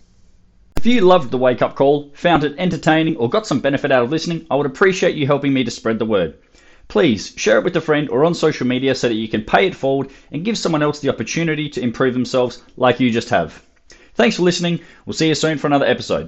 If 0.82 0.88
you 0.88 1.02
loved 1.02 1.30
the 1.30 1.38
wake 1.38 1.62
up 1.62 1.76
call, 1.76 2.10
found 2.16 2.44
it 2.44 2.56
entertaining, 2.58 3.16
or 3.18 3.30
got 3.30 3.46
some 3.46 3.60
benefit 3.60 3.92
out 3.92 4.02
of 4.02 4.10
listening, 4.10 4.48
I 4.50 4.56
would 4.56 4.66
appreciate 4.66 5.14
you 5.14 5.28
helping 5.28 5.54
me 5.54 5.64
to 5.64 5.70
spread 5.70 6.00
the 6.00 6.08
word. 6.08 6.40
Please 6.88 7.36
share 7.38 7.60
it 7.60 7.64
with 7.64 7.76
a 7.76 7.82
friend 7.82 8.10
or 8.10 8.26
on 8.26 8.34
social 8.34 8.66
media 8.66 8.96
so 8.96 9.08
that 9.08 9.14
you 9.14 9.28
can 9.28 9.44
pay 9.44 9.68
it 9.68 9.76
forward 9.76 10.10
and 10.32 10.44
give 10.44 10.58
someone 10.58 10.82
else 10.82 11.00
the 11.00 11.10
opportunity 11.10 11.70
to 11.70 11.82
improve 11.84 12.16
themselves 12.16 12.64
like 12.78 13.00
you 13.00 13.12
just 13.12 13.30
have. 13.30 13.62
Thanks 14.16 14.38
for 14.38 14.42
listening. 14.42 14.80
We'll 15.06 15.14
see 15.14 15.28
you 15.28 15.36
soon 15.36 15.60
for 15.60 15.68
another 15.68 15.86
episode. 15.86 16.20